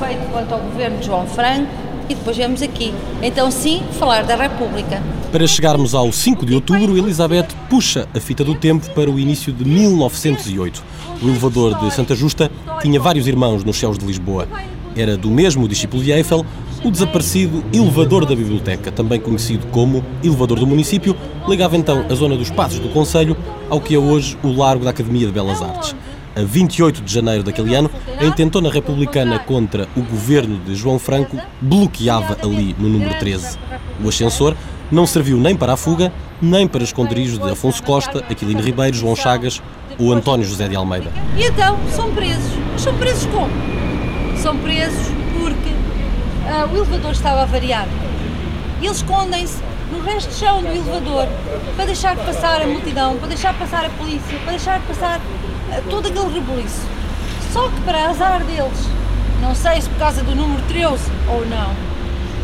feito 0.00 0.32
quanto 0.32 0.52
ao 0.52 0.58
governo 0.58 0.98
de 0.98 1.06
João 1.06 1.28
Franco 1.28 1.89
e 2.10 2.14
depois 2.14 2.36
viemos 2.36 2.60
aqui. 2.60 2.92
Então 3.22 3.50
sim, 3.50 3.82
falar 3.92 4.24
da 4.24 4.34
República. 4.34 5.00
Para 5.30 5.46
chegarmos 5.46 5.94
ao 5.94 6.10
5 6.10 6.44
de 6.44 6.54
outubro, 6.54 6.98
Elizabeth 6.98 7.46
puxa 7.68 8.08
a 8.12 8.18
fita 8.18 8.42
do 8.42 8.54
tempo 8.56 8.90
para 8.90 9.08
o 9.08 9.18
início 9.18 9.52
de 9.52 9.64
1908. 9.64 10.82
O 11.22 11.28
elevador 11.28 11.78
de 11.78 11.94
Santa 11.94 12.16
Justa 12.16 12.50
tinha 12.82 12.98
vários 12.98 13.28
irmãos 13.28 13.62
nos 13.62 13.78
céus 13.78 13.96
de 13.96 14.04
Lisboa. 14.04 14.48
Era 14.96 15.16
do 15.16 15.30
mesmo 15.30 15.68
discípulo 15.68 16.02
de 16.02 16.10
Eiffel, 16.10 16.44
o 16.82 16.90
desaparecido 16.90 17.62
elevador 17.72 18.26
da 18.26 18.34
biblioteca, 18.34 18.90
também 18.90 19.20
conhecido 19.20 19.66
como 19.68 20.04
elevador 20.24 20.58
do 20.58 20.66
município, 20.66 21.14
ligava 21.46 21.76
então 21.76 22.06
a 22.10 22.14
zona 22.14 22.36
dos 22.36 22.50
Passos 22.50 22.80
do 22.80 22.88
Conselho 22.88 23.36
ao 23.68 23.80
que 23.80 23.94
é 23.94 23.98
hoje 23.98 24.36
o 24.42 24.48
Largo 24.48 24.82
da 24.82 24.90
Academia 24.90 25.26
de 25.26 25.32
Belas 25.32 25.62
Artes. 25.62 25.94
A 26.36 26.42
28 26.42 27.02
de 27.02 27.12
janeiro 27.12 27.42
daquele 27.42 27.74
ano, 27.74 27.90
a 28.18 28.24
intentona 28.24 28.70
republicana 28.70 29.38
contra 29.38 29.88
o 29.96 30.00
governo 30.00 30.58
de 30.60 30.74
João 30.76 30.98
Franco 30.98 31.36
bloqueava 31.60 32.36
ali 32.42 32.74
no 32.78 32.88
número 32.88 33.18
13. 33.18 33.58
O 34.02 34.08
ascensor 34.08 34.56
não 34.92 35.06
serviu 35.06 35.36
nem 35.38 35.56
para 35.56 35.72
a 35.72 35.76
fuga, 35.76 36.12
nem 36.40 36.68
para 36.68 36.84
esconderijos 36.84 37.38
de 37.38 37.50
Afonso 37.50 37.82
Costa, 37.82 38.24
Aquilino 38.30 38.60
Ribeiro, 38.60 38.96
João 38.96 39.16
Chagas 39.16 39.60
ou 39.98 40.12
António 40.12 40.46
José 40.46 40.68
de 40.68 40.76
Almeida. 40.76 41.10
E 41.36 41.44
então 41.44 41.76
são 41.94 42.12
presos. 42.14 42.52
Mas 42.72 42.82
são 42.82 42.94
presos 42.94 43.26
como? 43.26 43.50
São 44.38 44.56
presos 44.58 45.08
porque 45.38 45.70
uh, 45.70 46.72
o 46.72 46.76
elevador 46.76 47.12
estava 47.12 47.42
avariado. 47.42 47.90
E 48.80 48.86
eles 48.86 48.98
escondem-se 48.98 49.58
no 49.92 50.00
resto 50.00 50.30
de 50.30 50.36
chão 50.36 50.62
do 50.62 50.68
elevador 50.68 51.26
para 51.74 51.86
deixar 51.86 52.16
passar 52.16 52.62
a 52.62 52.66
multidão, 52.66 53.16
para 53.16 53.28
deixar 53.28 53.52
passar 53.58 53.84
a 53.84 53.90
polícia, 53.90 54.38
para 54.38 54.50
deixar 54.50 54.80
passar 54.82 55.20
todo 55.88 56.08
aquele 56.08 56.34
rebuliço. 56.34 56.86
Só 57.52 57.68
que 57.68 57.80
para 57.82 58.08
azar 58.08 58.42
deles, 58.44 58.88
não 59.40 59.54
sei 59.54 59.80
se 59.80 59.88
por 59.88 59.98
causa 59.98 60.22
do 60.22 60.34
número 60.34 60.62
13 60.68 61.10
ou 61.28 61.46
não, 61.46 61.74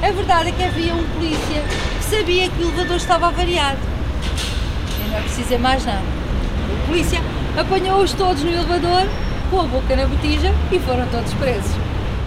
a 0.03 0.11
verdade 0.11 0.51
é 0.51 0.53
que 0.53 0.63
havia 0.63 0.95
um 0.95 1.05
polícia 1.15 1.63
que 1.99 2.05
sabia 2.05 2.49
que 2.49 2.63
o 2.63 2.69
elevador 2.69 2.97
estava 2.97 3.29
avariado. 3.29 3.79
E 5.05 5.09
não 5.09 5.19
é 5.19 5.21
preciso 5.21 5.43
dizer 5.43 5.59
mais 5.59 5.85
nada. 5.85 6.03
A 6.03 6.87
polícia 6.87 7.21
apanhou-os 7.59 8.13
todos 8.13 8.43
no 8.43 8.51
elevador, 8.51 9.07
com 9.51 9.61
a 9.61 9.65
boca 9.65 9.97
na 9.97 10.07
botija 10.07 10.53
e 10.71 10.79
foram 10.79 11.07
todos 11.07 11.33
presos. 11.35 11.71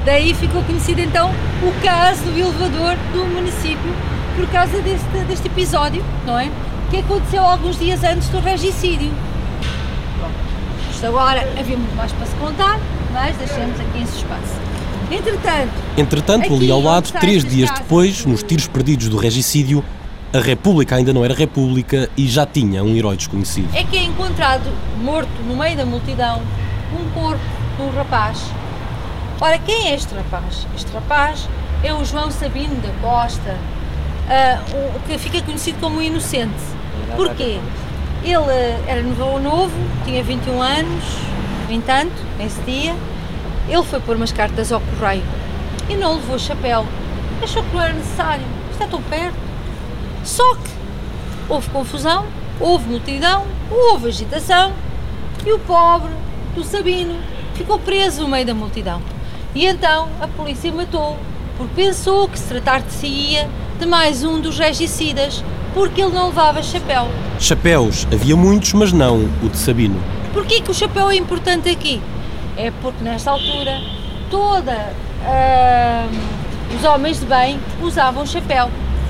Daí 0.06 0.34
ficou 0.34 0.64
conhecido 0.64 1.02
então 1.02 1.30
o 1.62 1.84
caso 1.84 2.24
do 2.24 2.40
elevador 2.40 2.96
do 3.14 3.26
município 3.26 3.94
por 4.36 4.48
causa 4.48 4.82
deste, 4.82 5.06
deste 5.28 5.48
episódio, 5.48 6.04
não 6.26 6.40
é? 6.40 6.50
Que 6.90 6.98
aconteceu 6.98 7.44
alguns 7.44 7.78
dias 7.78 8.04
antes 8.04 8.30
do 8.30 8.40
regicídio. 8.40 9.12
Isto 11.00 11.08
agora 11.08 11.40
havia 11.58 11.78
muito 11.78 11.96
mais 11.96 12.12
para 12.12 12.26
se 12.26 12.36
contar, 12.36 12.78
mas 13.14 13.34
deixemos 13.38 13.80
aqui 13.80 14.00
em 14.00 14.06
suspense. 14.06 14.54
Entretanto, 15.10 15.72
Entretanto, 15.98 16.54
ali 16.54 16.70
ao 16.70 16.82
lado, 16.82 17.10
três 17.14 17.46
dias 17.46 17.72
depois, 17.72 18.26
nos 18.26 18.44
tiros 18.44 18.68
perdidos 18.68 19.08
do 19.08 19.16
regicídio, 19.16 19.82
a 20.34 20.40
República 20.40 20.98
ainda 20.98 21.14
não 21.14 21.24
era 21.24 21.34
República 21.34 22.10
e 22.18 22.28
já 22.28 22.46
tinha 22.46 22.84
um 22.84 22.94
herói 22.98 23.16
desconhecido. 23.16 23.74
É 23.74 23.86
que 23.86 23.96
é 23.96 24.04
encontrado 24.04 24.70
morto 25.02 25.32
no 25.48 25.56
meio 25.56 25.78
da 25.78 25.86
multidão 25.86 26.42
um 26.92 27.10
corpo 27.12 27.40
de 27.78 27.82
um 27.82 27.92
rapaz. 27.92 28.44
Ora, 29.40 29.58
quem 29.58 29.88
é 29.88 29.96
este 29.96 30.14
rapaz? 30.14 30.68
Este 30.76 30.92
rapaz 30.92 31.48
é 31.82 31.94
o 31.94 32.04
João 32.04 32.30
Sabino 32.30 32.76
da 32.82 32.92
Costa, 33.00 33.56
uh, 34.28 35.00
que 35.08 35.18
fica 35.18 35.42
conhecido 35.44 35.80
como 35.80 36.00
o 36.00 36.02
Inocente. 36.02 36.60
Porquê? 37.16 37.58
Ele 38.24 38.52
era 38.88 39.02
novo, 39.02 39.40
novo, 39.40 39.74
tinha 40.04 40.24
21 40.24 40.62
anos, 40.62 41.04
no 41.68 41.74
entanto, 41.74 42.14
nesse 42.38 42.60
dia, 42.62 42.96
ele 43.68 43.84
foi 43.84 44.00
pôr 44.00 44.16
umas 44.16 44.32
cartas 44.32 44.72
ao 44.72 44.82
correio 44.82 45.24
e 45.88 45.96
não 45.96 46.16
levou 46.16 46.38
chapéu. 46.38 46.86
Achou 47.42 47.64
que 47.64 47.74
não 47.74 47.82
era 47.82 47.94
necessário, 47.94 48.46
está 48.72 48.88
tão 48.88 49.02
perto. 49.04 49.38
Só 50.24 50.56
que 50.56 50.70
houve 51.48 51.70
confusão, 51.70 52.26
houve 52.60 52.90
multidão, 52.90 53.46
houve 53.72 54.10
agitação 54.10 54.74
e 55.46 55.52
o 55.54 55.60
pobre 55.60 56.12
do 56.56 56.64
Sabino 56.64 57.16
ficou 57.54 57.80
preso 57.80 58.24
no 58.24 58.28
meio 58.28 58.46
da 58.46 58.54
multidão. 58.54 59.02
E 59.56 59.66
então 59.66 60.10
a 60.20 60.28
polícia 60.28 60.72
matou, 60.72 61.18
porque 61.58 61.74
pensou 61.76 62.28
que 62.28 62.38
se 62.38 62.48
tratar 62.48 62.82
de 62.82 62.92
si 62.92 63.38
de 63.80 63.86
mais 63.86 64.24
um 64.24 64.40
dos 64.40 64.60
regicidas, 64.60 65.44
porque 65.74 66.02
ele 66.02 66.14
não 66.14 66.28
levava 66.28 66.62
chapéu. 66.62 67.08
Chapéus 67.40 68.08
havia 68.12 68.36
muitos, 68.36 68.74
mas 68.74 68.92
não 68.92 69.30
o 69.44 69.50
de 69.50 69.58
Sabino. 69.58 70.02
Porquê 70.34 70.62
que 70.62 70.72
o 70.72 70.74
chapéu 70.74 71.10
é 71.10 71.16
importante 71.16 71.70
aqui? 71.70 72.02
É 72.58 72.72
porque 72.82 73.04
nesta 73.04 73.32
altura 73.32 73.80
toda 74.30 74.94
uh, 75.24 76.76
os 76.76 76.84
homens 76.84 77.20
de 77.20 77.26
bem 77.26 77.60
usavam 77.82 78.26
chapéu. 78.26 78.70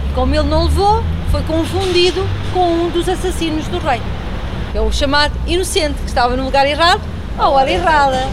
E 0.09 0.13
como 0.13 0.33
ele 0.33 0.47
não 0.47 0.63
levou, 0.63 1.03
foi 1.31 1.41
confundido 1.43 2.25
com 2.53 2.65
um 2.65 2.89
dos 2.89 3.07
assassinos 3.07 3.67
do 3.67 3.79
rei. 3.79 4.01
É 4.73 4.81
o 4.81 4.91
chamado 4.91 5.33
inocente, 5.47 5.99
que 5.99 6.07
estava 6.07 6.35
no 6.35 6.43
lugar 6.43 6.67
errado, 6.67 7.01
à 7.37 7.49
hora 7.49 7.69
errada. 7.69 8.27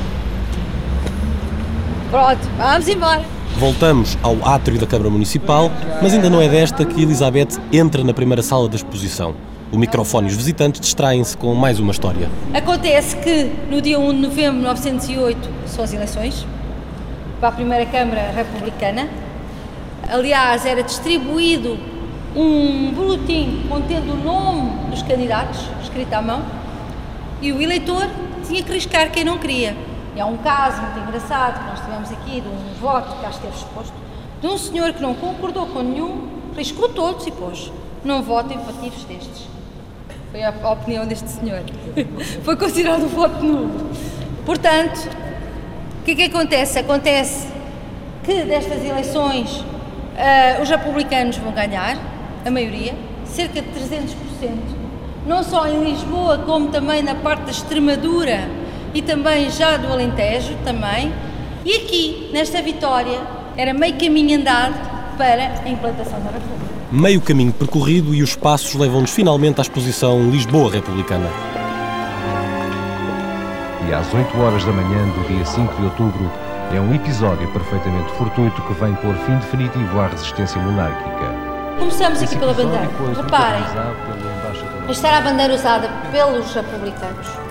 Pronto, 2.11 2.49
vamos 2.59 2.89
embora. 2.89 3.36
Voltamos 3.59 4.19
ao 4.23 4.47
átrio 4.47 4.79
da 4.79 4.87
Câmara 4.87 5.09
Municipal, 5.09 5.71
mas 6.03 6.13
ainda 6.13 6.29
não 6.29 6.43
é 6.43 6.49
desta 6.49 6.85
que 6.85 7.03
Elizabeth 7.03 7.59
entra 7.73 8.05
na 8.05 8.13
primeira 8.13 8.43
sala 8.43 8.69
da 8.69 8.77
exposição. 8.77 9.35
O 9.73 9.79
microfone 9.79 10.29
e 10.29 10.31
os 10.31 10.37
visitantes 10.37 10.79
distraem-se 10.79 11.35
com 11.35 11.55
mais 11.55 11.81
uma 11.81 11.91
história. 11.91 12.29
Acontece 12.53 13.17
que 13.17 13.51
no 13.71 13.81
dia 13.81 13.99
1 13.99 14.13
de 14.13 14.21
novembro 14.21 14.53
de 14.53 14.59
1908 14.59 15.49
são 15.69 15.83
as 15.83 15.95
eleições 15.95 16.47
para 17.41 17.49
a 17.49 17.53
primeira 17.53 17.87
Câmara 17.87 18.31
Republicana. 18.31 19.09
Aliás, 20.07 20.67
era 20.67 20.83
distribuído 20.83 21.79
um 22.37 22.93
boletim 22.93 23.65
contendo 23.71 24.13
o 24.13 24.17
nome 24.23 24.91
dos 24.91 25.01
candidatos, 25.01 25.61
escrito 25.83 26.13
à 26.13 26.21
mão, 26.21 26.43
e 27.41 27.55
o 27.55 27.63
eleitor 27.63 28.07
tinha 28.47 28.63
que 28.63 28.71
riscar 28.71 29.11
quem 29.11 29.25
não 29.25 29.39
queria. 29.39 29.75
E 30.17 30.21
há 30.21 30.25
um 30.25 30.39
caso 30.39 30.81
muito 30.81 30.99
engraçado 30.99 31.63
que 31.63 31.69
nós 31.69 31.81
tivemos 31.81 32.11
aqui 32.11 32.41
de 32.41 32.49
um 32.49 32.81
voto 32.81 33.15
que 33.15 33.21
cá 33.21 33.29
esteve 33.29 33.55
exposto, 33.55 33.93
de 34.41 34.47
um 34.47 34.57
senhor 34.57 34.95
que 34.95 35.03
não 35.03 35.15
concordou 35.15 35.67
com 35.67 35.83
nenhum, 35.83 36.27
riscou 36.57 36.89
todos 36.89 37.27
e 37.27 37.31
pôs: 37.31 37.71
não 38.03 38.23
votem 38.23 38.59
para 38.59 38.73
tiros 38.73 39.05
destes. 39.05 39.47
Foi 40.31 40.43
a, 40.43 40.55
a 40.63 40.71
opinião 40.71 41.07
deste 41.07 41.29
senhor. 41.29 41.61
Foi 42.43 42.57
considerado 42.57 43.05
um 43.05 43.09
voto 43.09 43.45
nulo. 43.45 43.91
Portanto, 44.47 45.07
o 46.01 46.05
que 46.05 46.13
é 46.13 46.15
que 46.15 46.23
acontece? 46.25 46.79
Acontece 46.79 47.49
que 48.25 48.43
destas 48.45 48.83
eleições 48.83 49.59
uh, 49.59 50.63
os 50.63 50.71
republicanos 50.71 51.37
vão 51.37 51.53
ganhar, 51.53 51.99
a 52.43 52.51
maioria, 52.51 52.95
cerca 53.27 53.61
de 53.61 53.69
300%, 53.69 54.15
não 55.27 55.43
só 55.43 55.67
em 55.67 55.85
Lisboa, 55.85 56.39
como 56.39 56.69
também 56.69 57.03
na 57.03 57.17
parte 57.17 57.43
da 57.43 57.51
Extremadura 57.51 58.66
e 58.97 59.03
também 59.03 59.51
já 59.51 59.77
do 59.77 59.89
Alentejo 59.89 60.55
também. 60.65 61.13
E 61.67 61.77
aqui, 61.77 62.31
nesta 62.33 62.63
vitória, 62.63 63.21
era 63.55 63.75
meio 63.75 63.95
caminho 63.99 64.39
andado 64.41 64.75
para 65.19 65.61
a 65.63 65.69
implantação 65.69 66.19
da 66.21 66.31
República. 66.31 66.75
Meio 66.91 67.21
caminho 67.21 67.53
percorrido 67.53 68.15
e 68.15 68.23
os 68.23 68.35
passos 68.35 68.75
levam-nos 68.75 69.11
finalmente 69.11 69.61
à 69.61 69.63
exposição 69.63 70.31
Lisboa 70.31 70.73
Republicana. 70.73 71.29
E 73.87 73.93
às 73.93 74.15
8 74.15 74.41
horas 74.41 74.65
da 74.65 74.73
manhã 74.73 75.07
do 75.09 75.29
dia 75.29 75.45
5 75.45 75.75
de 75.75 75.85
outubro, 75.85 76.33
é 76.75 76.81
um 76.81 76.95
episódio 76.95 77.47
perfeitamente 77.53 78.11
fortuito 78.13 78.63
que 78.63 78.73
vem 78.81 78.95
pôr 78.95 79.15
fim 79.27 79.37
definitivo 79.37 80.01
à 80.01 80.07
resistência 80.07 80.59
monárquica. 80.63 81.35
Começamos 81.79 82.23
aqui 82.23 82.39
pela 82.39 82.55
bandeira. 82.55 82.89
Reparem, 83.15 83.63
esta 84.89 85.09
era 85.09 85.19
a 85.19 85.21
bandeira 85.21 85.55
usada 85.55 85.91
pelos 86.11 86.55
republicanos, 86.55 87.46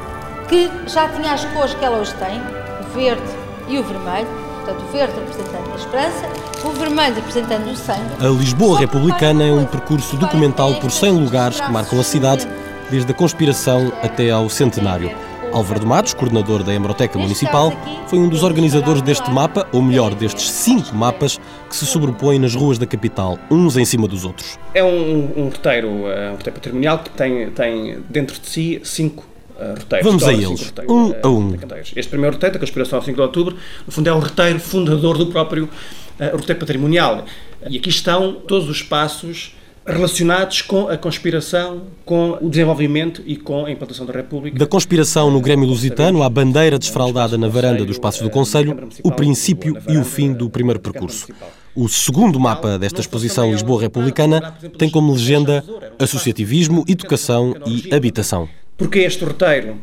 que 0.47 0.69
já 0.87 1.07
tinha 1.09 1.33
as 1.33 1.43
cores 1.45 1.73
que 1.73 1.83
ela 1.83 1.97
hoje 1.97 2.13
tem, 2.15 2.39
o 2.39 2.93
verde 2.95 3.23
e 3.67 3.79
o 3.79 3.83
vermelho, 3.83 4.27
portanto 4.55 4.83
o 4.83 4.91
verde 4.91 5.13
representando 5.19 5.71
a 5.71 5.75
esperança, 5.75 6.29
o 6.63 6.71
vermelho 6.71 7.15
representando 7.15 7.71
o 7.71 7.75
sangue. 7.75 8.25
A 8.25 8.29
Lisboa 8.29 8.79
Republicana 8.79 9.43
é 9.43 9.51
um 9.51 9.65
percurso 9.65 10.15
documental 10.17 10.75
por 10.75 10.91
100 10.91 11.11
lugares 11.13 11.59
que 11.59 11.71
marcam 11.71 11.99
a 11.99 12.03
cidade, 12.03 12.47
desde 12.89 13.11
a 13.11 13.15
conspiração 13.15 13.91
até 14.03 14.29
ao 14.29 14.49
centenário. 14.49 15.11
Álvaro 15.51 15.79
de 15.79 15.85
Matos, 15.85 16.13
coordenador 16.13 16.63
da 16.63 16.73
Hemeroteca 16.73 17.17
Municipal, 17.17 17.71
foi 18.07 18.19
um 18.19 18.27
dos 18.27 18.43
organizadores 18.43 19.01
deste 19.01 19.31
mapa, 19.31 19.65
ou 19.71 19.81
melhor, 19.81 20.13
destes 20.13 20.51
cinco 20.51 20.93
mapas, 20.93 21.39
que 21.69 21.75
se 21.75 21.85
sobrepõem 21.85 22.39
nas 22.39 22.53
ruas 22.53 22.77
da 22.77 22.85
capital, 22.85 23.39
uns 23.49 23.77
em 23.77 23.85
cima 23.85 24.05
dos 24.05 24.25
outros. 24.25 24.59
É 24.73 24.83
um, 24.83 25.31
um 25.37 25.45
roteiro, 25.45 25.87
um 25.87 26.31
roteiro 26.31 26.51
patrimonial 26.51 26.99
que 26.99 27.09
tem, 27.11 27.49
tem 27.51 28.03
dentro 28.09 28.39
de 28.39 28.47
si 28.47 28.81
cinco 28.83 29.23
uh, 29.59 29.79
roteiros. 29.79 30.05
Vamos 30.05 30.23
a 30.23 30.33
eles, 30.33 30.73
um 30.87 31.13
a 31.21 31.29
um. 31.29 31.57
Este 31.95 32.09
primeiro 32.09 32.35
roteiro, 32.35 32.53
da 32.53 32.59
Conspiração 32.59 32.99
ao 32.99 33.05
5 33.05 33.15
de 33.15 33.21
Outubro, 33.21 33.55
no 33.85 33.91
fundo 33.91 34.09
é 34.09 34.13
o 34.13 34.19
roteiro 34.19 34.59
fundador 34.59 35.17
do 35.17 35.27
próprio 35.27 35.65
uh, 35.65 36.37
roteiro 36.37 36.59
patrimonial. 36.59 37.25
E 37.69 37.77
aqui 37.77 37.89
estão 37.89 38.33
todos 38.33 38.69
os 38.69 38.81
passos 38.81 39.55
relacionados 39.85 40.63
com 40.63 40.87
a 40.87 40.97
conspiração, 40.97 41.83
com 42.03 42.37
o 42.41 42.49
desenvolvimento 42.49 43.21
e 43.25 43.35
com 43.35 43.65
a 43.65 43.71
implantação 43.71 44.05
da 44.05 44.13
República. 44.13 44.57
Da 44.57 44.65
conspiração 44.65 45.29
no 45.29 45.39
Grêmio 45.39 45.67
Lusitano 45.67 46.23
à 46.23 46.29
bandeira 46.29 46.79
desfraldada 46.79 47.37
na 47.37 47.47
varanda 47.47 47.85
dos 47.85 47.99
Passos 47.99 48.21
do 48.21 48.29
Conselho, 48.29 48.89
o 49.03 49.11
princípio 49.11 49.77
e 49.87 49.97
o 49.97 50.03
fim 50.03 50.33
do 50.33 50.49
primeiro 50.49 50.79
percurso. 50.79 51.27
O 51.75 51.87
segundo 51.87 52.39
mapa 52.39 52.79
desta 52.79 53.01
exposição 53.01 53.51
Lisboa 53.51 53.81
Republicana 53.81 54.55
tem 54.77 54.89
como 54.89 55.13
legenda 55.13 55.63
associativismo, 55.99 56.83
educação 56.87 57.53
e 57.67 57.93
habitação. 57.93 58.49
Porquê 58.77 58.99
este 58.99 59.23
roteiro? 59.23 59.77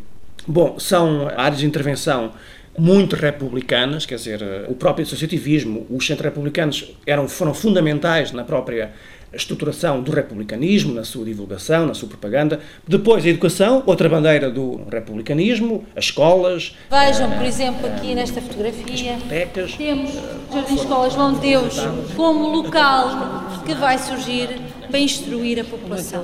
Bom, 0.46 0.78
são 0.78 1.28
áreas 1.37 1.61
de 1.61 1.66
intervenção 1.66 2.33
muito 2.76 3.16
republicanas, 3.16 4.05
quer 4.05 4.16
dizer, 4.16 4.42
o 4.68 4.74
próprio 4.74 5.05
associativismo, 5.05 5.87
os 5.90 6.07
centros 6.07 6.24
republicanos 6.24 6.94
eram, 7.07 7.28
foram 7.28 7.55
fundamentais 7.55 8.33
na 8.33 8.44
própria 8.44 8.92
estruturação 9.33 10.02
do 10.02 10.12
republicanismo, 10.12 10.92
na 10.92 11.05
sua 11.05 11.24
divulgação, 11.24 11.87
na 11.87 11.94
sua 11.94 12.09
propaganda. 12.09 12.61
Depois, 12.87 13.24
a 13.24 13.28
educação, 13.28 13.83
outra 13.87 14.09
bandeira 14.09 14.50
do 14.50 14.85
republicanismo, 14.90 15.87
as 15.96 16.07
escolas. 16.07 16.76
Vejam, 16.90 17.31
por 17.31 17.46
exemplo, 17.46 17.87
aqui 17.87 18.14
nesta 18.14 18.42
fotografia, 18.42 19.16
temos 19.78 20.12
Jardim 20.52 20.74
Escola 20.74 21.09
João 21.09 21.33
de 21.35 21.40
Deus 21.40 21.76
como 22.14 22.48
local 22.48 23.62
que 23.64 23.74
vai 23.74 23.96
surgir 23.96 24.61
para 24.92 25.00
instruir 25.00 25.59
a 25.59 25.64
população. 25.64 26.22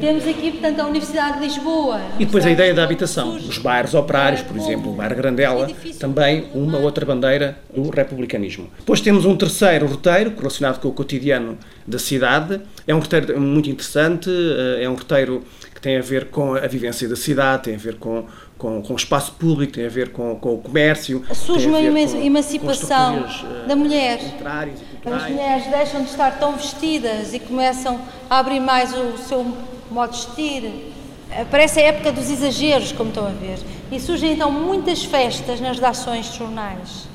Temos 0.00 0.26
aqui, 0.26 0.50
portanto, 0.50 0.80
a 0.80 0.86
Universidade 0.86 1.38
de 1.38 1.46
Lisboa. 1.46 2.00
E 2.18 2.24
depois 2.24 2.44
a 2.44 2.50
ideia 2.50 2.74
da 2.74 2.82
habitação. 2.82 3.36
Os 3.36 3.58
bairros 3.58 3.94
operários, 3.94 4.42
por 4.42 4.56
exemplo, 4.56 4.90
o 4.90 4.94
bairro 4.94 5.14
Grandela, 5.14 5.70
também 6.00 6.48
uma 6.52 6.78
outra 6.78 7.06
bandeira 7.06 7.56
do 7.72 7.88
republicanismo. 7.88 8.68
Depois 8.76 9.00
temos 9.00 9.24
um 9.24 9.36
terceiro 9.36 9.86
roteiro 9.86 10.34
relacionado 10.36 10.80
com 10.80 10.88
o 10.88 10.92
cotidiano 10.92 11.56
da 11.86 11.98
cidade. 11.98 12.60
É 12.88 12.94
um 12.94 12.98
roteiro 12.98 13.40
muito 13.40 13.70
interessante, 13.70 14.28
eh, 14.28 14.82
é 14.82 14.90
um 14.90 14.94
roteiro 14.94 15.44
que 15.72 15.80
tem 15.80 15.96
a 15.96 16.02
ver 16.02 16.26
com 16.26 16.54
a 16.54 16.66
vivência 16.66 17.08
da 17.08 17.16
cidade, 17.16 17.64
tem 17.64 17.74
a 17.76 17.78
ver 17.78 17.94
com, 17.94 18.26
com, 18.60 18.82
com 18.82 18.92
o 18.92 18.96
espaço 18.96 19.32
público, 19.32 19.72
tem 19.72 19.86
a 19.86 19.88
ver 19.88 20.12
com, 20.12 20.36
com 20.36 20.54
o 20.54 20.58
comércio. 20.58 21.24
Surge 21.34 21.66
uma 21.66 21.80
emancipação 21.80 23.24
com 23.24 23.66
da 23.66 23.74
mulher. 23.74 24.20
As 25.04 25.30
mulheres 25.30 25.66
deixam 25.66 26.02
de 26.02 26.10
estar 26.10 26.38
tão 26.38 26.52
vestidas 26.52 27.32
e 27.32 27.40
começam 27.40 27.98
a 28.28 28.38
abrir 28.38 28.60
mais 28.60 28.92
o 28.92 29.16
seu 29.16 29.44
modo 29.90 30.12
de 30.12 30.18
vestir. 30.18 30.92
Parece 31.50 31.80
a 31.80 31.84
época 31.84 32.12
dos 32.12 32.28
exageros, 32.28 32.92
como 32.92 33.08
estão 33.08 33.26
a 33.26 33.30
ver. 33.30 33.58
E 33.90 33.98
surgem 33.98 34.32
então 34.32 34.52
muitas 34.52 35.02
festas 35.04 35.58
nas 35.58 35.76
redações 35.76 36.30
de 36.30 36.38
jornais, 36.38 37.08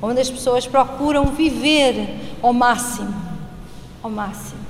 onde 0.00 0.18
as 0.20 0.30
pessoas 0.30 0.66
procuram 0.66 1.26
viver 1.26 2.08
ao 2.42 2.54
máximo. 2.54 3.14
Ao 4.02 4.10
máximo. 4.10 4.60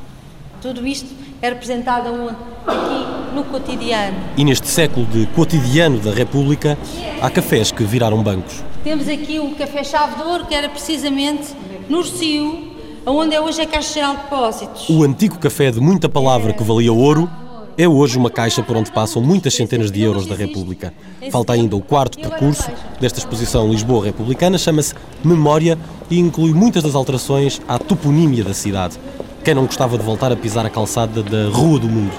Tudo 0.60 0.84
isto 0.84 1.08
é 1.40 1.48
representado 1.50 2.36
aqui 2.66 3.19
no 3.34 3.44
cotidiano. 3.44 4.16
E 4.36 4.44
neste 4.44 4.68
século 4.68 5.06
de 5.06 5.26
cotidiano 5.28 5.98
da 5.98 6.12
República, 6.12 6.78
há 7.20 7.30
cafés 7.30 7.70
que 7.70 7.84
viraram 7.84 8.22
bancos. 8.22 8.62
Temos 8.82 9.08
aqui 9.08 9.38
o 9.38 9.54
Café 9.54 9.84
Chave 9.84 10.16
de 10.16 10.22
Ouro, 10.22 10.46
que 10.46 10.54
era 10.54 10.68
precisamente 10.68 11.48
no 11.88 12.02
Rio, 12.02 12.70
onde 13.06 13.34
é 13.34 13.40
hoje 13.40 13.60
a 13.60 13.66
Caixa 13.66 13.94
Geral 13.94 14.16
de 14.16 14.22
Depósitos. 14.22 14.88
O 14.88 15.02
antigo 15.02 15.38
café 15.38 15.70
de 15.70 15.80
muita 15.80 16.08
palavra 16.08 16.52
que 16.52 16.62
valia 16.62 16.92
ouro 16.92 17.28
é 17.76 17.88
hoje 17.88 18.18
uma 18.18 18.30
caixa 18.30 18.62
por 18.62 18.76
onde 18.76 18.92
passam 18.92 19.22
muitas 19.22 19.54
centenas 19.54 19.90
de 19.90 20.02
euros 20.02 20.26
da 20.26 20.34
República. 20.34 20.92
Falta 21.30 21.52
ainda 21.54 21.74
o 21.76 21.80
quarto 21.80 22.18
percurso 22.18 22.70
desta 23.00 23.18
exposição 23.18 23.70
Lisboa 23.70 24.04
Republicana, 24.04 24.58
chama-se 24.58 24.94
Memória 25.24 25.78
e 26.10 26.18
inclui 26.18 26.52
muitas 26.52 26.82
das 26.82 26.94
alterações 26.94 27.60
à 27.66 27.78
toponímia 27.78 28.44
da 28.44 28.52
cidade. 28.52 28.98
Quem 29.42 29.54
não 29.54 29.64
gostava 29.64 29.96
de 29.96 30.04
voltar 30.04 30.30
a 30.30 30.36
pisar 30.36 30.66
a 30.66 30.70
calçada 30.70 31.22
da 31.22 31.48
Rua 31.48 31.78
do 31.78 31.88
Mundo? 31.88 32.12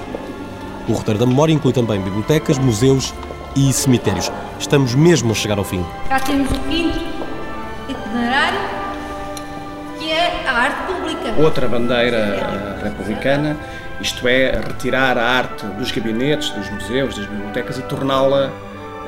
O 0.91 0.93
roteiro 0.93 1.17
da 1.17 1.25
memória 1.25 1.53
inclui 1.53 1.71
também 1.71 2.01
bibliotecas, 2.01 2.57
museus 2.57 3.13
e 3.55 3.71
cemitérios. 3.71 4.29
Estamos 4.59 4.93
mesmo 4.93 5.31
a 5.31 5.33
chegar 5.33 5.57
ao 5.57 5.63
fim. 5.63 5.85
Cá 6.09 6.19
temos 6.19 6.51
o 6.51 6.59
quinto 6.69 6.99
itinerário, 7.87 8.59
que 9.97 10.11
é 10.11 10.45
a 10.45 10.51
arte 10.51 10.91
pública. 10.91 11.33
Outra 11.41 11.69
bandeira 11.69 12.77
republicana, 12.83 13.55
isto 14.01 14.27
é, 14.27 14.51
retirar 14.51 15.17
a 15.17 15.23
arte 15.23 15.65
dos 15.65 15.91
gabinetes, 15.91 16.49
dos 16.49 16.69
museus, 16.69 17.15
das 17.15 17.25
bibliotecas 17.25 17.77
e 17.77 17.83
torná-la 17.83 18.51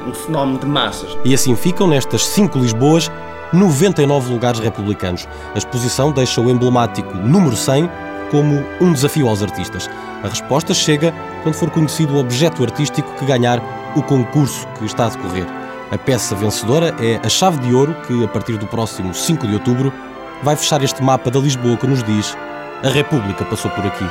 um 0.07 0.13
fenómeno 0.13 0.59
de 0.59 0.65
massas. 0.65 1.17
E 1.25 1.33
assim 1.33 1.53
ficam 1.53 1.85
nestas 1.85 2.25
cinco 2.25 2.59
Lisboas 2.59 3.11
99 3.51 4.31
lugares 4.31 4.61
republicanos. 4.61 5.27
A 5.53 5.57
exposição 5.57 6.13
deixa 6.13 6.39
o 6.39 6.49
emblemático 6.49 7.13
número 7.17 7.57
100 7.57 7.89
como 8.29 8.63
um 8.81 8.93
desafio 8.93 9.27
aos 9.27 9.41
artistas. 9.41 9.89
A 10.23 10.27
resposta 10.27 10.73
chega 10.73 11.13
quando 11.43 11.55
for 11.55 11.69
conhecido 11.69 12.15
o 12.15 12.19
objeto 12.19 12.63
artístico 12.63 13.13
que 13.15 13.25
ganhar 13.25 13.61
o 13.95 14.01
concurso 14.01 14.67
que 14.77 14.85
está 14.85 15.05
a 15.05 15.09
decorrer. 15.09 15.45
A 15.91 15.97
peça 15.97 16.35
vencedora 16.35 16.95
é 16.99 17.19
a 17.23 17.29
chave 17.29 17.59
de 17.59 17.73
ouro 17.73 17.95
que, 18.07 18.23
a 18.23 18.27
partir 18.27 18.57
do 18.57 18.67
próximo 18.67 19.13
5 19.13 19.47
de 19.47 19.53
outubro, 19.53 19.93
vai 20.41 20.55
fechar 20.55 20.83
este 20.83 21.03
mapa 21.03 21.29
da 21.29 21.39
Lisboa 21.39 21.77
que 21.77 21.87
nos 21.87 22.03
diz 22.03 22.35
a 22.83 22.89
República 22.89 23.45
passou 23.45 23.71
por 23.71 23.85
aqui. 23.87 24.03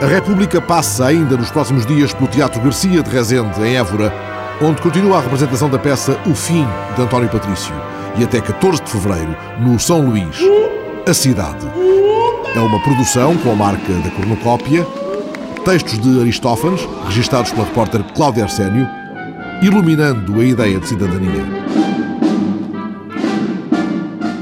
A 0.00 0.06
República 0.06 0.60
passa 0.60 1.06
ainda 1.06 1.36
nos 1.36 1.50
próximos 1.50 1.84
dias 1.84 2.14
pelo 2.14 2.28
Teatro 2.28 2.60
Garcia 2.60 3.02
de 3.02 3.10
Rezende, 3.10 3.60
em 3.62 3.76
Évora, 3.76 4.12
onde 4.60 4.80
continua 4.80 5.18
a 5.18 5.20
representação 5.20 5.68
da 5.68 5.78
peça 5.78 6.18
O 6.26 6.34
Fim, 6.34 6.66
de 6.94 7.02
António 7.02 7.28
Patrício, 7.28 7.74
e 8.16 8.24
até 8.24 8.40
14 8.40 8.82
de 8.82 8.90
fevereiro, 8.90 9.36
no 9.60 9.78
São 9.78 10.00
Luís, 10.00 10.38
A 11.08 11.12
Cidade. 11.12 11.66
É 12.54 12.60
uma 12.60 12.80
produção 12.80 13.36
com 13.38 13.50
a 13.50 13.56
marca 13.56 13.92
da 13.92 14.10
cornucópia, 14.10 14.86
textos 15.64 15.98
de 15.98 16.20
Aristófanes, 16.20 16.86
registados 17.06 17.50
pela 17.50 17.66
repórter 17.66 18.04
Cláudia 18.14 18.44
Arsénio, 18.44 18.88
iluminando 19.62 20.40
a 20.40 20.44
ideia 20.44 20.78
de 20.78 20.86
cidadania. 20.86 21.44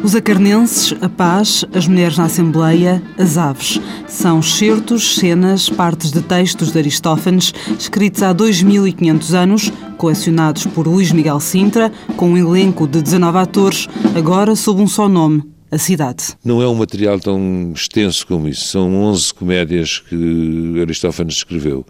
Os 0.03 0.17
acarnenses, 0.17 0.93
a 1.01 1.09
paz, 1.09 1.65
as 1.73 1.87
mulheres 1.87 2.19
na 2.19 2.25
Assembleia, 2.25 3.01
as 3.17 3.39
aves. 3.39 3.81
São 4.09 4.43
certos, 4.43 5.15
cenas, 5.15 5.71
partes 5.71 6.11
de 6.11 6.21
textos 6.21 6.73
de 6.73 6.79
Aristófanes, 6.79 7.55
escritos 7.79 8.21
há 8.21 8.33
2500 8.33 9.33
anos, 9.33 9.73
colecionados 9.97 10.67
por 10.67 10.89
Luís 10.89 11.13
Miguel 11.13 11.39
Sintra, 11.39 11.93
com 12.17 12.31
um 12.31 12.37
elenco 12.37 12.89
de 12.89 13.01
19 13.01 13.39
atores, 13.39 13.87
agora 14.17 14.57
sob 14.57 14.83
um 14.83 14.89
só 14.89 15.09
nome, 15.09 15.45
a 15.71 15.79
cidade. 15.79 16.37
Não 16.45 16.61
é 16.61 16.67
um 16.67 16.75
material 16.75 17.21
tão 17.21 17.73
extenso 17.73 18.27
como 18.27 18.49
isso. 18.49 18.65
São 18.67 18.93
11 19.05 19.33
comédias 19.35 20.01
que 20.01 20.81
Aristófanes 20.81 21.37
escreveu. 21.37 21.87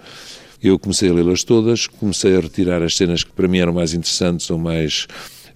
Eu 0.62 0.78
comecei 0.78 1.08
a 1.08 1.14
lê-las 1.14 1.44
todas, 1.44 1.86
comecei 1.86 2.36
a 2.36 2.40
retirar 2.40 2.82
as 2.82 2.94
cenas 2.94 3.24
que 3.24 3.32
para 3.32 3.48
mim 3.48 3.58
eram 3.58 3.72
mais 3.72 3.94
interessantes 3.94 4.50
ou 4.50 4.58
mais 4.58 5.06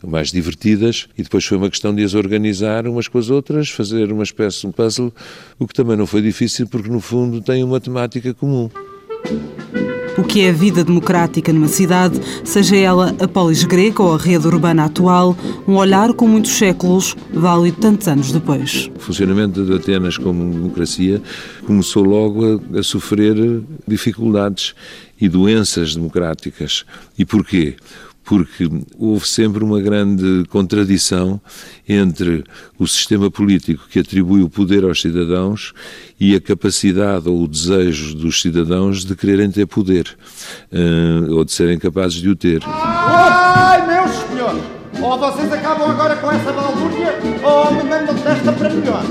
mais 0.06 0.30
divertidas, 0.30 1.08
e 1.16 1.22
depois 1.22 1.44
foi 1.44 1.58
uma 1.58 1.70
questão 1.70 1.94
de 1.94 2.02
as 2.04 2.14
organizar 2.14 2.86
umas 2.86 3.08
com 3.08 3.18
as 3.18 3.30
outras, 3.30 3.68
fazer 3.68 4.12
uma 4.12 4.22
espécie 4.22 4.60
de 4.60 4.66
um 4.68 4.72
puzzle, 4.72 5.12
o 5.58 5.66
que 5.66 5.74
também 5.74 5.96
não 5.96 6.06
foi 6.06 6.22
difícil, 6.22 6.66
porque 6.66 6.88
no 6.88 7.00
fundo 7.00 7.40
tem 7.40 7.62
uma 7.64 7.80
temática 7.80 8.32
comum. 8.32 8.70
O 10.18 10.24
que 10.24 10.40
é 10.40 10.48
a 10.48 10.52
vida 10.52 10.82
democrática 10.82 11.52
numa 11.52 11.68
cidade, 11.68 12.18
seja 12.42 12.74
ela 12.74 13.14
a 13.20 13.28
polis 13.28 13.64
grega 13.64 14.02
ou 14.02 14.14
a 14.14 14.16
rede 14.16 14.46
urbana 14.46 14.86
atual, 14.86 15.36
um 15.68 15.76
olhar 15.76 16.14
com 16.14 16.26
muitos 16.26 16.52
séculos, 16.52 17.14
válido 17.34 17.76
tantos 17.78 18.08
anos 18.08 18.32
depois. 18.32 18.90
O 18.96 18.98
funcionamento 18.98 19.62
de 19.62 19.74
Atenas 19.74 20.16
como 20.16 20.54
democracia 20.54 21.20
começou 21.66 22.02
logo 22.02 22.62
a, 22.74 22.78
a 22.78 22.82
sofrer 22.82 23.36
dificuldades 23.86 24.74
e 25.20 25.28
doenças 25.28 25.94
democráticas. 25.94 26.86
E 27.18 27.24
porquê? 27.26 27.76
Porque 28.26 28.68
houve 28.98 29.26
sempre 29.26 29.62
uma 29.62 29.80
grande 29.80 30.44
contradição 30.48 31.40
entre 31.88 32.44
o 32.76 32.86
sistema 32.86 33.30
político 33.30 33.86
que 33.88 34.00
atribui 34.00 34.42
o 34.42 34.50
poder 34.50 34.84
aos 34.84 35.00
cidadãos 35.00 35.72
e 36.18 36.34
a 36.34 36.40
capacidade 36.40 37.28
ou 37.28 37.44
o 37.44 37.48
desejo 37.48 38.16
dos 38.16 38.42
cidadãos 38.42 39.04
de 39.04 39.14
quererem 39.14 39.50
ter 39.50 39.66
poder 39.66 40.16
uh, 40.72 41.32
ou 41.34 41.44
de 41.44 41.52
serem 41.52 41.78
capazes 41.78 42.20
de 42.20 42.28
o 42.28 42.34
ter. 42.34 42.62
Ai, 42.66 43.86
meus 43.86 44.10
senhores! 44.10 44.62
Ou 45.00 45.18
vocês 45.18 45.52
acabam 45.52 45.90
agora 45.90 46.16
com 46.16 46.32
essa 46.32 46.52
balbúrdia 46.52 47.14
ou 47.44 47.74
me 47.74 47.84
mandam 47.84 48.14
desta 48.14 48.52
para 48.52 48.70
melhor. 48.70 49.04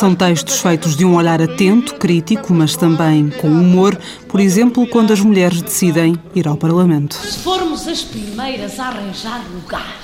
São 0.00 0.14
textos 0.14 0.62
feitos 0.62 0.96
de 0.96 1.04
um 1.04 1.14
olhar 1.14 1.42
atento, 1.42 1.96
crítico, 1.96 2.54
mas 2.54 2.74
também 2.74 3.28
com 3.28 3.48
humor, 3.48 4.00
por 4.26 4.40
exemplo, 4.40 4.86
quando 4.86 5.12
as 5.12 5.20
mulheres 5.20 5.60
decidem 5.60 6.18
ir 6.34 6.48
ao 6.48 6.56
Parlamento. 6.56 7.14
Se 7.16 7.40
formos 7.40 7.86
as 7.86 8.00
primeiras 8.00 8.80
a 8.80 8.86
arranjar 8.86 9.44
lugar, 9.52 9.94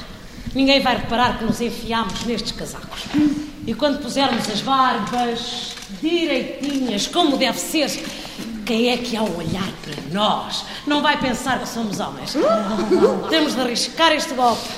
ninguém 0.54 0.82
vai 0.82 0.98
reparar 0.98 1.38
que 1.38 1.46
nos 1.46 1.62
enfiamos 1.62 2.26
nestes 2.26 2.52
casacos. 2.52 3.04
E 3.66 3.72
quando 3.72 4.02
pusermos 4.02 4.46
as 4.50 4.60
barbas 4.60 5.74
direitinhas, 6.02 7.06
como 7.06 7.38
deve 7.38 7.58
ser, 7.58 7.90
quem 8.66 8.90
é 8.90 8.98
que 8.98 9.16
ao 9.16 9.34
olhar 9.34 9.72
para 9.82 10.12
nós 10.12 10.66
não 10.86 11.00
vai 11.00 11.18
pensar 11.18 11.58
que 11.58 11.68
somos 11.70 12.00
homens? 12.00 12.36
Temos 13.30 13.54
de 13.54 13.62
arriscar 13.62 14.12
este 14.12 14.34
golpe, 14.34 14.68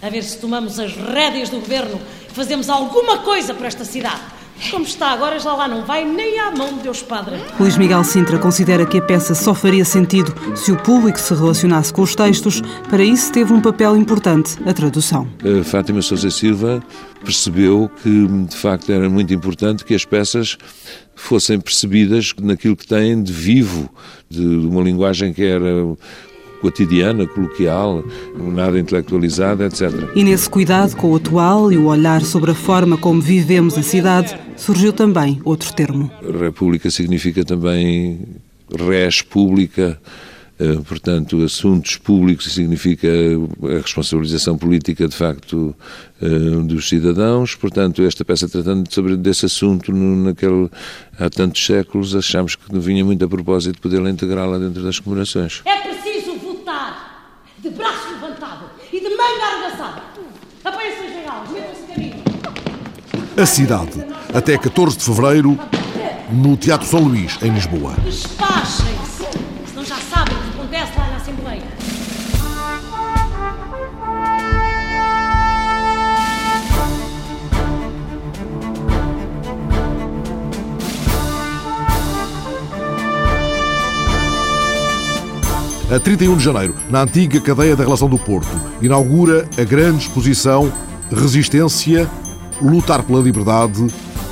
a 0.00 0.08
ver 0.08 0.22
se 0.22 0.38
tomamos 0.38 0.78
as 0.78 0.94
rédeas 0.94 1.48
do 1.48 1.58
governo 1.58 2.00
e 2.30 2.32
fazemos 2.32 2.70
alguma 2.70 3.18
coisa 3.18 3.52
para 3.52 3.66
esta 3.66 3.84
cidade. 3.84 4.37
Como 4.70 4.84
está 4.84 5.12
agora, 5.12 5.38
já 5.38 5.54
lá 5.54 5.68
não 5.68 5.84
vai 5.84 6.04
nem 6.04 6.38
à 6.40 6.50
mão 6.50 6.74
de 6.74 6.80
Deus 6.80 7.00
Padre. 7.00 7.36
Luís 7.58 7.76
Miguel 7.76 8.02
Sintra 8.04 8.38
considera 8.38 8.84
que 8.84 8.98
a 8.98 9.02
peça 9.02 9.34
só 9.34 9.54
faria 9.54 9.84
sentido 9.84 10.34
se 10.56 10.72
o 10.72 10.76
público 10.76 11.18
se 11.18 11.32
relacionasse 11.32 11.92
com 11.92 12.02
os 12.02 12.14
textos. 12.14 12.60
Para 12.90 13.02
isso, 13.02 13.32
teve 13.32 13.52
um 13.52 13.60
papel 13.60 13.96
importante 13.96 14.58
a 14.66 14.72
tradução. 14.72 15.28
A 15.42 15.64
Fátima 15.64 16.02
Sousa 16.02 16.30
Silva 16.30 16.82
percebeu 17.24 17.90
que, 18.02 18.26
de 18.26 18.56
facto, 18.56 18.90
era 18.92 19.08
muito 19.08 19.32
importante 19.32 19.84
que 19.84 19.94
as 19.94 20.04
peças 20.04 20.58
fossem 21.14 21.60
percebidas 21.60 22.34
naquilo 22.40 22.76
que 22.76 22.86
têm 22.86 23.22
de 23.22 23.32
vivo, 23.32 23.90
de 24.28 24.44
uma 24.44 24.82
linguagem 24.82 25.32
que 25.32 25.44
era 25.44 25.96
cotidiana, 26.60 27.26
coloquial, 27.26 28.04
nada 28.36 28.78
intelectualizada, 28.78 29.66
etc. 29.66 29.92
E 30.14 30.24
nesse 30.24 30.48
cuidado 30.48 30.96
com 30.96 31.12
o 31.12 31.16
atual 31.16 31.72
e 31.72 31.78
o 31.78 31.86
olhar 31.86 32.22
sobre 32.22 32.50
a 32.50 32.54
forma 32.54 32.96
como 32.96 33.20
vivemos 33.20 33.76
a 33.78 33.82
cidade, 33.82 34.38
surgiu 34.56 34.92
também 34.92 35.40
outro 35.44 35.72
termo. 35.72 36.10
República 36.40 36.90
significa 36.90 37.44
também 37.44 38.20
res 38.70 39.22
pública, 39.22 39.98
eh, 40.58 40.80
portanto, 40.86 41.42
assuntos 41.44 41.96
públicos 41.96 42.52
significa 42.52 43.08
a 43.08 43.80
responsabilização 43.80 44.58
política, 44.58 45.06
de 45.06 45.14
facto, 45.14 45.74
eh, 46.20 46.28
dos 46.64 46.88
cidadãos. 46.88 47.54
Portanto, 47.54 48.02
esta 48.02 48.24
peça 48.24 48.48
tratando 48.48 48.92
sobre 48.92 49.16
desse 49.16 49.46
assunto 49.46 49.92
naquele, 49.92 50.68
há 51.18 51.30
tantos 51.30 51.64
séculos, 51.64 52.14
achamos 52.16 52.56
que 52.56 52.72
não 52.72 52.80
vinha 52.80 53.04
muito 53.04 53.24
a 53.24 53.28
propósito 53.28 53.80
poder 53.80 54.04
integrá-la 54.06 54.58
dentro 54.58 54.82
das 54.82 54.98
comemorações. 54.98 55.62
É 55.64 55.87
de 57.68 57.74
braço 57.74 58.08
levantado 58.10 58.64
e 58.92 59.00
de 59.00 59.10
manga 59.10 59.44
arregaçada. 59.44 60.02
Apoiem-se 60.64 61.06
as 61.06 61.12
bengalas, 61.12 61.50
metam-se 61.50 61.82
caminho. 61.82 62.22
A 63.36 63.46
cidade, 63.46 64.06
até 64.34 64.56
14 64.58 64.96
de 64.96 65.04
fevereiro, 65.04 65.58
no 66.32 66.56
Teatro 66.56 66.86
São 66.86 67.00
Luís, 67.00 67.38
em 67.42 67.50
Lisboa. 67.50 67.94
Despachem-se, 68.04 69.07
A 85.90 85.98
31 85.98 86.36
de 86.36 86.44
janeiro, 86.44 86.74
na 86.90 87.00
antiga 87.00 87.40
cadeia 87.40 87.74
da 87.74 87.82
Relação 87.82 88.10
do 88.10 88.18
Porto, 88.18 88.46
inaugura 88.82 89.48
a 89.56 89.64
grande 89.64 90.02
exposição 90.02 90.70
Resistência, 91.10 92.06
Lutar 92.60 93.02
pela 93.02 93.22
Liberdade, 93.22 93.86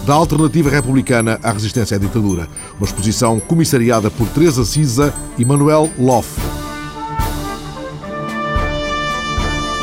da 0.04 0.12
alternativa 0.12 0.68
republicana 0.68 1.40
à 1.42 1.52
resistência 1.52 1.96
à 1.96 1.98
ditadura. 1.98 2.46
Uma 2.78 2.84
exposição 2.84 3.40
comissariada 3.40 4.10
por 4.10 4.28
Teresa 4.28 4.66
Cisa 4.66 5.14
e 5.38 5.46
Manuel 5.46 5.90
Loff. 5.98 6.28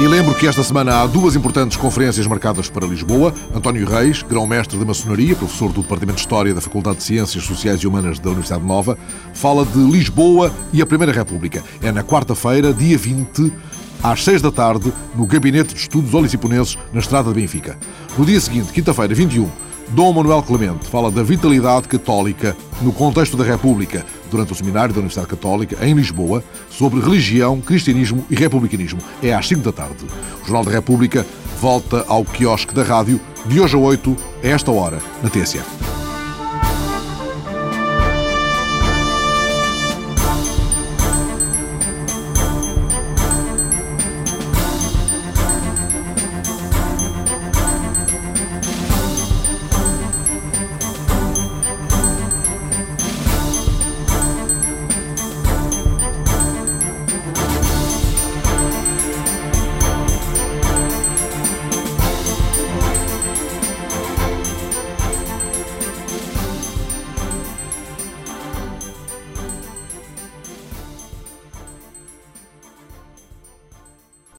E 0.01 0.07
lembro 0.07 0.33
que 0.33 0.47
esta 0.47 0.63
semana 0.63 1.01
há 1.01 1.07
duas 1.07 1.35
importantes 1.35 1.77
conferências 1.77 2.25
marcadas 2.25 2.67
para 2.67 2.85
Lisboa. 2.85 3.33
António 3.53 3.87
Reis, 3.87 4.23
grão-mestre 4.23 4.77
de 4.77 4.83
maçonaria, 4.83 5.35
professor 5.35 5.71
do 5.71 5.81
Departamento 5.81 6.15
de 6.15 6.21
História 6.21 6.53
da 6.53 6.59
Faculdade 6.59 6.97
de 6.97 7.03
Ciências 7.03 7.43
Sociais 7.43 7.79
e 7.79 7.87
Humanas 7.87 8.17
da 8.17 8.29
Universidade 8.29 8.65
Nova, 8.65 8.97
fala 9.35 9.63
de 9.63 9.77
Lisboa 9.77 10.51
e 10.73 10.81
a 10.81 10.85
Primeira 10.85 11.13
República. 11.13 11.63
É 11.81 11.91
na 11.91 12.03
quarta-feira, 12.03 12.73
dia 12.73 12.97
20, 12.97 13.53
às 14.01 14.23
6 14.23 14.41
da 14.41 14.51
tarde, 14.51 14.91
no 15.15 15.27
Gabinete 15.27 15.75
de 15.75 15.79
Estudos 15.81 16.13
Oliciponenses, 16.13 16.77
na 16.91 16.99
Estrada 16.99 17.29
de 17.29 17.39
Benfica. 17.39 17.77
No 18.17 18.25
dia 18.25 18.41
seguinte, 18.41 18.73
quinta-feira, 18.73 19.13
21, 19.13 19.47
Dom 19.89 20.13
Manuel 20.13 20.41
Clemente 20.41 20.85
fala 20.87 21.11
da 21.11 21.23
vitalidade 21.23 21.87
católica 21.87 22.55
no 22.81 22.91
contexto 22.91 23.37
da 23.37 23.43
República, 23.43 24.05
durante 24.31 24.51
o 24.51 24.55
seminário 24.55 24.93
da 24.93 24.99
Universidade 24.99 25.27
Católica, 25.27 25.85
em 25.85 25.93
Lisboa, 25.93 26.43
sobre 26.69 26.99
religião, 26.99 27.61
cristianismo 27.61 28.25
e 28.29 28.35
republicanismo. 28.35 28.99
É 29.21 29.33
às 29.33 29.47
5 29.47 29.61
da 29.61 29.71
tarde. 29.71 30.05
O 30.41 30.45
Jornal 30.45 30.65
da 30.65 30.71
República 30.71 31.25
volta 31.59 32.03
ao 32.07 32.25
quiosque 32.25 32.73
da 32.73 32.83
rádio, 32.83 33.19
de 33.45 33.59
hoje 33.59 33.75
a 33.75 33.79
8, 33.79 34.17
a 34.43 34.47
esta 34.47 34.71
hora, 34.71 34.99
na 35.21 35.29
TSF. 35.29 36.02